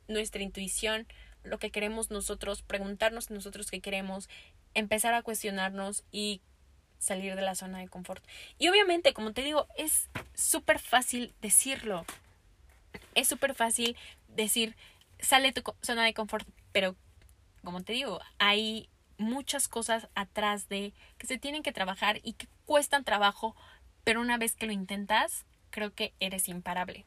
nuestra 0.07 0.41
intuición, 0.43 1.07
lo 1.43 1.59
que 1.59 1.71
queremos 1.71 2.11
nosotros, 2.11 2.61
preguntarnos 2.61 3.29
nosotros 3.29 3.71
qué 3.71 3.81
queremos, 3.81 4.29
empezar 4.73 5.13
a 5.13 5.21
cuestionarnos 5.21 6.03
y 6.11 6.41
salir 6.99 7.35
de 7.35 7.41
la 7.41 7.55
zona 7.55 7.79
de 7.79 7.87
confort. 7.87 8.23
Y 8.57 8.67
obviamente, 8.69 9.13
como 9.13 9.33
te 9.33 9.43
digo, 9.43 9.67
es 9.77 10.09
súper 10.33 10.79
fácil 10.79 11.33
decirlo. 11.41 12.05
Es 13.13 13.27
súper 13.27 13.53
fácil 13.53 13.95
decir, 14.27 14.75
sale 15.19 15.51
tu 15.53 15.61
zona 15.81 16.03
de 16.03 16.13
confort, 16.13 16.47
pero 16.71 16.95
como 17.63 17.83
te 17.83 17.93
digo, 17.93 18.19
hay 18.37 18.89
muchas 19.17 19.67
cosas 19.67 20.07
atrás 20.15 20.67
de 20.67 20.93
que 21.17 21.27
se 21.27 21.37
tienen 21.37 21.63
que 21.63 21.71
trabajar 21.71 22.19
y 22.23 22.33
que 22.33 22.47
cuestan 22.65 23.03
trabajo, 23.03 23.55
pero 24.05 24.21
una 24.21 24.37
vez 24.37 24.55
que 24.55 24.67
lo 24.67 24.71
intentas, 24.71 25.43
creo 25.71 25.93
que 25.93 26.13
eres 26.21 26.47
imparable. 26.47 27.03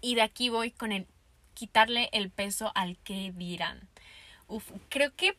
Y 0.00 0.14
de 0.14 0.22
aquí 0.22 0.48
voy 0.48 0.70
con 0.70 0.92
el 0.92 1.08
quitarle 1.54 2.08
el 2.12 2.30
peso 2.30 2.70
al 2.76 2.96
que 2.98 3.32
dirán. 3.34 3.88
Creo 4.88 5.12
que 5.16 5.36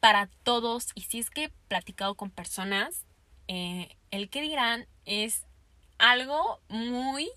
para 0.00 0.28
todos, 0.42 0.88
y 0.94 1.02
si 1.02 1.20
es 1.20 1.30
que 1.30 1.44
he 1.44 1.48
platicado 1.68 2.14
con 2.14 2.30
personas, 2.30 3.04
eh, 3.46 3.94
el 4.10 4.28
que 4.28 4.40
dirán 4.42 4.86
es 5.04 5.44
algo 5.98 6.60
muy 6.68 7.30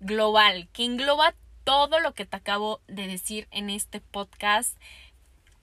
global, 0.00 0.68
que 0.72 0.84
engloba 0.84 1.34
todo 1.64 2.00
lo 2.00 2.14
que 2.14 2.26
te 2.26 2.36
acabo 2.36 2.80
de 2.86 3.06
decir 3.06 3.46
en 3.50 3.70
este 3.70 4.00
podcast, 4.00 4.76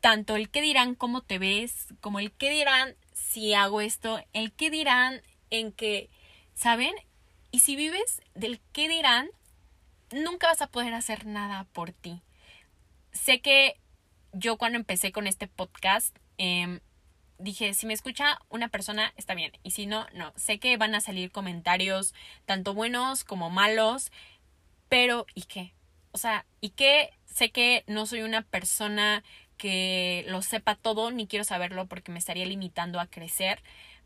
tanto 0.01 0.35
el 0.35 0.49
que 0.49 0.61
dirán 0.61 0.95
cómo 0.95 1.21
te 1.21 1.39
ves, 1.39 1.87
como 1.99 2.19
el 2.19 2.31
que 2.31 2.49
dirán 2.49 2.95
si 3.13 3.53
hago 3.53 3.81
esto, 3.81 4.23
el 4.33 4.51
que 4.51 4.69
dirán 4.69 5.21
en 5.49 5.71
que, 5.71 6.09
¿saben? 6.53 6.93
Y 7.51 7.59
si 7.59 7.75
vives 7.75 8.21
del 8.33 8.59
que 8.73 8.89
dirán, 8.89 9.29
nunca 10.11 10.47
vas 10.47 10.61
a 10.61 10.67
poder 10.67 10.93
hacer 10.93 11.25
nada 11.25 11.65
por 11.73 11.91
ti. 11.91 12.21
Sé 13.11 13.41
que 13.41 13.79
yo 14.33 14.57
cuando 14.57 14.77
empecé 14.77 15.11
con 15.11 15.27
este 15.27 15.47
podcast 15.47 16.17
Em, 16.37 16.79
dije, 17.37 17.73
si 17.73 17.85
me 17.85 17.93
escucha 17.93 18.39
una 18.49 18.69
persona, 18.69 19.13
está 19.17 19.35
bien. 19.35 19.51
Y 19.63 19.71
si 19.71 19.85
no, 19.85 20.07
no. 20.13 20.33
Sé 20.35 20.59
que 20.59 20.77
van 20.77 20.95
a 20.95 21.01
salir 21.01 21.31
comentarios, 21.31 22.13
tanto 22.45 22.73
buenos 22.73 23.23
como 23.23 23.49
malos, 23.49 24.11
pero 24.89 25.25
¿y 25.33 25.43
qué? 25.43 25.73
O 26.11 26.17
sea, 26.17 26.45
¿y 26.61 26.69
qué? 26.71 27.11
Sé 27.25 27.51
que 27.51 27.83
no 27.87 28.05
soy 28.05 28.21
una 28.21 28.43
persona 28.43 29.23
que 29.57 30.25
lo 30.27 30.41
sepa 30.41 30.75
todo, 30.75 31.11
ni 31.11 31.27
quiero 31.27 31.45
saberlo 31.45 31.87
porque 31.87 32.11
me 32.11 32.19
estaría 32.19 32.45
limitando 32.45 32.99
a 32.99 33.07
crecer, 33.07 33.61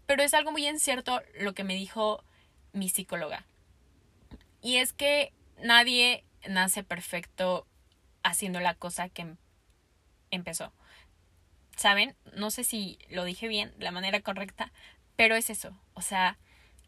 pero 0.10 0.24
es 0.24 0.34
algo 0.34 0.52
muy 0.52 0.68
incierto 0.68 1.22
lo 1.40 1.54
que 1.54 1.64
me 1.64 1.76
dijo 1.76 2.24
mi 2.74 2.90
psicóloga. 2.90 3.46
Y 4.60 4.78
es 4.78 4.92
que 4.92 5.32
nadie 5.62 6.24
nace 6.48 6.84
perfecto 6.84 7.68
haciendo 8.24 8.60
la 8.60 8.74
cosa 8.74 9.10
que 9.10 9.22
em-, 9.22 9.38
empezó. 10.32 10.74
¿saben? 11.76 12.16
No 12.34 12.50
sé 12.50 12.64
si 12.64 12.98
lo 13.12 13.24
dije 13.24 13.48
bien, 13.48 13.72
la 13.78 13.92
manera 13.92 14.20
correcta, 14.22 14.72
pero 15.16 15.36
es 15.36 15.52
eso. 15.52 15.78
O 15.94 16.02
sea, 16.02 16.40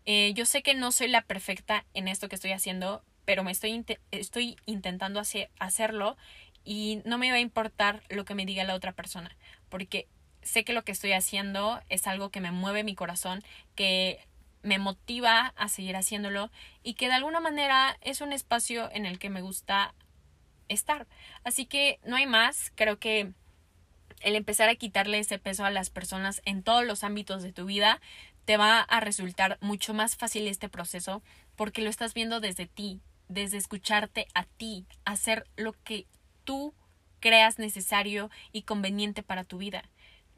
eh, 0.06 0.34
yo 0.34 0.48
sé 0.48 0.64
que 0.64 0.74
no 0.74 0.92
soy 0.92 1.08
la 1.08 1.22
perfecta 1.22 1.86
en 1.94 2.08
esto 2.08 2.28
que 2.28 2.34
estoy 2.34 2.54
haciendo, 2.54 3.04
pero 3.26 3.44
me 3.44 3.52
estoy, 3.52 3.86
estoy 4.10 4.58
intentando 4.66 5.22
hacerlo 5.60 6.18
y 6.64 7.04
no 7.06 7.20
me 7.20 7.30
va 7.30 7.36
a 7.36 7.40
importar 7.40 8.02
lo 8.10 8.26
que 8.26 8.34
me 8.34 8.48
diga 8.48 8.64
la 8.64 8.74
otra 8.74 8.94
persona, 8.94 9.38
porque 9.70 10.08
sé 10.42 10.64
que 10.64 10.74
lo 10.74 10.84
que 10.84 10.92
estoy 10.92 11.14
haciendo 11.14 11.82
es 11.90 12.08
algo 12.08 12.30
que 12.30 12.42
me 12.42 12.52
mueve 12.52 12.84
mi 12.84 12.96
corazón, 12.96 13.44
que 13.76 14.26
me 14.64 14.80
motiva 14.80 15.54
a 15.56 15.68
seguir 15.68 15.96
haciéndolo 15.96 16.52
y 16.84 16.94
que 16.94 17.08
de 17.08 17.14
alguna 17.14 17.40
manera 17.40 17.98
es 18.02 18.22
un 18.22 18.34
espacio 18.34 18.90
en 18.92 19.06
el 19.06 19.20
que 19.20 19.30
me 19.30 19.42
gusta 19.42 19.94
estar. 20.68 21.08
Así 21.44 21.66
que 21.66 22.00
no 22.06 22.16
hay 22.16 22.28
más, 22.28 22.72
creo 22.76 23.00
que 23.00 23.34
el 24.22 24.36
empezar 24.36 24.70
a 24.70 24.76
quitarle 24.76 25.20
ese 25.20 25.40
peso 25.40 25.66
a 25.66 25.72
las 25.72 25.90
personas 25.90 26.42
en 26.46 26.64
todos 26.64 26.86
los 26.86 27.04
ámbitos 27.04 27.42
de 27.42 27.52
tu 27.52 27.66
vida, 27.66 28.00
te 28.46 28.58
va 28.58 28.82
a 28.82 29.00
resultar 29.00 29.58
mucho 29.62 29.94
más 29.94 30.16
fácil 30.16 30.48
este 30.48 30.70
proceso 30.70 31.24
porque 31.56 31.82
lo 31.82 31.90
estás 31.90 32.14
viendo 32.14 32.40
desde 32.40 32.68
ti, 32.68 33.02
desde 33.30 33.58
escucharte 33.58 34.28
a 34.34 34.44
ti, 34.44 34.86
hacer 35.06 35.48
lo 35.56 35.74
que 35.84 36.06
tú 36.44 36.74
creas 37.20 37.60
necesario 37.60 38.30
y 38.52 38.64
conveniente 38.64 39.24
para 39.24 39.44
tu 39.44 39.58
vida. 39.58 39.84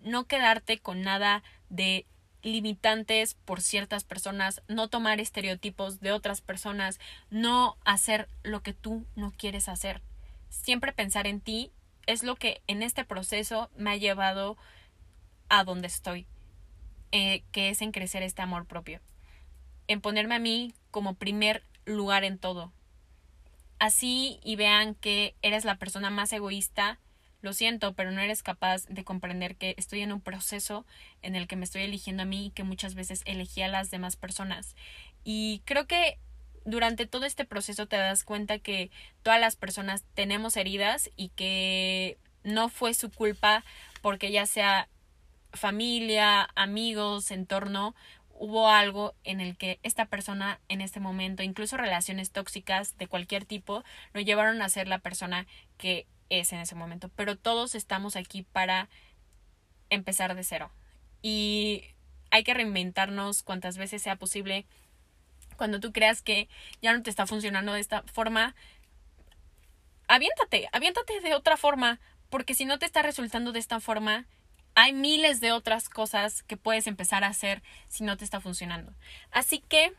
No 0.04 0.26
quedarte 0.26 0.80
con 0.80 1.02
nada 1.02 1.44
de 1.70 2.06
limitantes 2.44 3.34
por 3.34 3.62
ciertas 3.62 4.04
personas, 4.04 4.62
no 4.68 4.90
tomar 4.90 5.20
estereotipos 5.20 6.02
de 6.02 6.12
otras 6.12 6.42
personas, 6.42 7.00
no 7.32 7.78
hacer 7.86 8.28
lo 8.44 8.62
que 8.62 8.74
tú 8.74 9.06
no 9.16 9.32
quieres 9.32 9.70
hacer. 9.70 10.02
Siempre 10.50 10.92
pensar 10.92 11.26
en 11.26 11.42
ti 11.42 11.72
es 12.06 12.24
lo 12.24 12.36
que 12.36 12.62
en 12.68 12.84
este 12.84 13.06
proceso 13.06 13.70
me 13.78 13.92
ha 13.92 13.96
llevado 13.96 14.58
a 15.50 15.64
donde 15.64 15.88
estoy, 15.88 16.28
eh, 17.12 17.44
que 17.52 17.70
es 17.70 17.82
en 17.82 17.92
crecer 17.92 18.24
este 18.24 18.42
amor 18.42 18.66
propio, 18.66 19.00
en 19.88 20.02
ponerme 20.02 20.36
a 20.36 20.40
mí 20.40 20.74
como 20.92 21.16
primer 21.16 21.64
lugar 21.86 22.24
en 22.24 22.38
todo. 22.38 22.72
Así 23.80 24.40
y 24.44 24.56
vean 24.56 24.96
que 24.96 25.36
eres 25.42 25.66
la 25.66 25.78
persona 25.78 26.10
más 26.10 26.32
egoísta, 26.34 27.00
lo 27.44 27.52
siento, 27.54 27.94
pero 27.94 28.12
no 28.12 28.22
eres 28.22 28.42
capaz 28.42 28.86
de 28.88 29.04
comprender 29.04 29.58
que 29.58 29.76
estoy 29.78 30.00
en 30.00 30.14
un 30.14 30.22
proceso 30.22 30.86
en 31.22 31.36
el 31.36 31.46
que 31.46 31.58
me 31.58 31.66
estoy 31.66 31.82
eligiendo 31.82 32.24
a 32.24 32.26
mí 32.26 32.48
y 32.48 32.52
que 32.52 32.64
muchas 32.64 32.96
veces 32.96 33.22
elegí 33.26 33.62
a 33.62 33.68
las 33.68 33.92
demás 33.92 34.16
personas. 34.16 34.78
Y 35.26 35.62
creo 35.66 35.86
que 35.86 36.18
durante 36.64 37.06
todo 37.06 37.26
este 37.26 37.44
proceso 37.44 37.86
te 37.86 37.98
das 37.98 38.24
cuenta 38.24 38.60
que 38.60 38.92
todas 39.24 39.42
las 39.42 39.58
personas 39.58 40.06
tenemos 40.14 40.56
heridas 40.56 41.12
y 41.18 41.30
que 41.30 42.18
no 42.46 42.70
fue 42.70 42.94
su 42.94 43.12
culpa 43.12 43.66
porque 44.02 44.32
ya 44.32 44.46
sea 44.46 44.88
familia, 45.52 46.50
amigos, 46.56 47.30
entorno, 47.30 47.94
hubo 48.36 48.70
algo 48.70 49.16
en 49.26 49.42
el 49.42 49.58
que 49.58 49.80
esta 49.84 50.06
persona 50.06 50.62
en 50.70 50.80
este 50.80 51.02
momento, 51.02 51.44
incluso 51.44 51.76
relaciones 51.76 52.32
tóxicas 52.32 52.98
de 52.98 53.08
cualquier 53.08 53.44
tipo, 53.44 53.84
lo 54.14 54.22
llevaron 54.22 54.62
a 54.62 54.70
ser 54.70 54.88
la 54.88 55.00
persona 55.00 55.46
que 55.78 56.08
es 56.30 56.54
en 56.54 56.60
ese 56.60 56.76
momento. 56.76 57.10
Pero 57.16 57.38
todos 57.38 57.76
estamos 57.76 58.16
aquí 58.16 58.44
para 58.44 58.90
empezar 59.90 60.36
de 60.36 60.44
cero. 60.44 60.72
Y 61.22 61.84
hay 62.32 62.44
que 62.44 62.54
reinventarnos 62.54 63.44
cuantas 63.44 63.78
veces 63.78 64.02
sea 64.02 64.16
posible 64.16 64.66
cuando 65.56 65.80
tú 65.80 65.92
creas 65.92 66.22
que 66.22 66.50
ya 66.82 66.94
no 66.94 67.04
te 67.04 67.10
está 67.10 67.28
funcionando 67.28 67.74
de 67.74 67.80
esta 67.80 68.04
forma, 68.04 68.56
aviéntate, 70.08 70.68
aviéntate 70.72 71.22
de 71.22 71.34
otra 71.36 71.58
forma, 71.58 72.00
porque 72.30 72.54
si 72.54 72.66
no 72.66 72.80
te 72.80 72.86
está 72.86 73.02
resultando 73.02 73.52
de 73.52 73.60
esta 73.60 73.80
forma, 73.80 74.26
hay 74.76 74.94
miles 74.94 75.40
de 75.40 75.52
otras 75.52 75.90
cosas 75.90 76.44
que 76.44 76.58
puedes 76.58 76.88
empezar 76.88 77.24
a 77.24 77.28
hacer 77.28 77.62
si 77.88 78.04
no 78.04 78.18
te 78.18 78.26
está 78.26 78.42
funcionando. 78.42 78.94
Así 79.32 79.60
que 79.60 79.94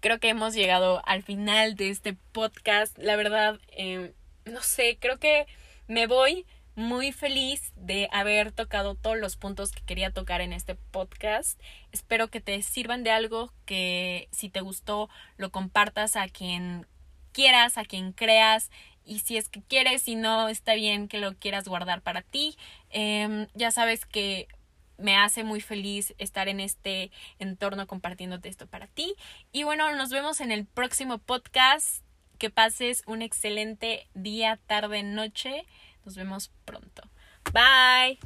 creo 0.00 0.18
que 0.18 0.30
hemos 0.30 0.54
llegado 0.54 1.02
al 1.06 1.22
final 1.22 1.76
de 1.76 1.90
este 1.90 2.14
podcast. 2.32 2.96
La 2.98 3.16
verdad, 3.16 3.60
eh, 3.68 4.14
no 4.44 4.62
sé, 4.62 4.98
creo 5.00 5.18
que 5.18 5.46
me 5.86 6.06
voy 6.06 6.46
muy 6.74 7.12
feliz 7.12 7.72
de 7.76 8.08
haber 8.12 8.50
tocado 8.52 8.94
todos 8.94 9.18
los 9.18 9.36
puntos 9.36 9.72
que 9.72 9.82
quería 9.82 10.10
tocar 10.10 10.40
en 10.40 10.52
este 10.52 10.74
podcast. 10.74 11.60
Espero 11.92 12.28
que 12.28 12.40
te 12.40 12.62
sirvan 12.62 13.04
de 13.04 13.10
algo, 13.10 13.52
que 13.66 14.28
si 14.32 14.48
te 14.48 14.60
gustó 14.60 15.10
lo 15.36 15.50
compartas 15.50 16.16
a 16.16 16.28
quien 16.28 16.86
quieras, 17.32 17.76
a 17.76 17.84
quien 17.84 18.12
creas. 18.12 18.70
Y 19.04 19.18
si 19.18 19.36
es 19.36 19.48
que 19.48 19.62
quieres, 19.62 20.02
si 20.02 20.14
no, 20.14 20.48
está 20.48 20.74
bien 20.74 21.08
que 21.08 21.18
lo 21.18 21.34
quieras 21.34 21.68
guardar 21.68 22.00
para 22.02 22.22
ti. 22.22 22.56
Em, 22.90 23.48
ya 23.54 23.70
sabes 23.70 24.06
que 24.06 24.48
me 24.96 25.16
hace 25.16 25.44
muy 25.44 25.60
feliz 25.60 26.14
estar 26.18 26.48
en 26.48 26.60
este 26.60 27.10
entorno 27.38 27.86
compartiéndote 27.86 28.48
esto 28.48 28.66
para 28.66 28.86
ti. 28.86 29.14
Y 29.50 29.64
bueno, 29.64 29.94
nos 29.96 30.10
vemos 30.10 30.40
en 30.40 30.52
el 30.52 30.64
próximo 30.64 31.18
podcast. 31.18 32.02
Que 32.42 32.50
pases 32.50 33.04
un 33.06 33.22
excelente 33.22 34.08
día, 34.14 34.58
tarde, 34.66 35.04
noche. 35.04 35.64
Nos 36.04 36.16
vemos 36.16 36.50
pronto. 36.64 37.04
Bye. 37.52 38.18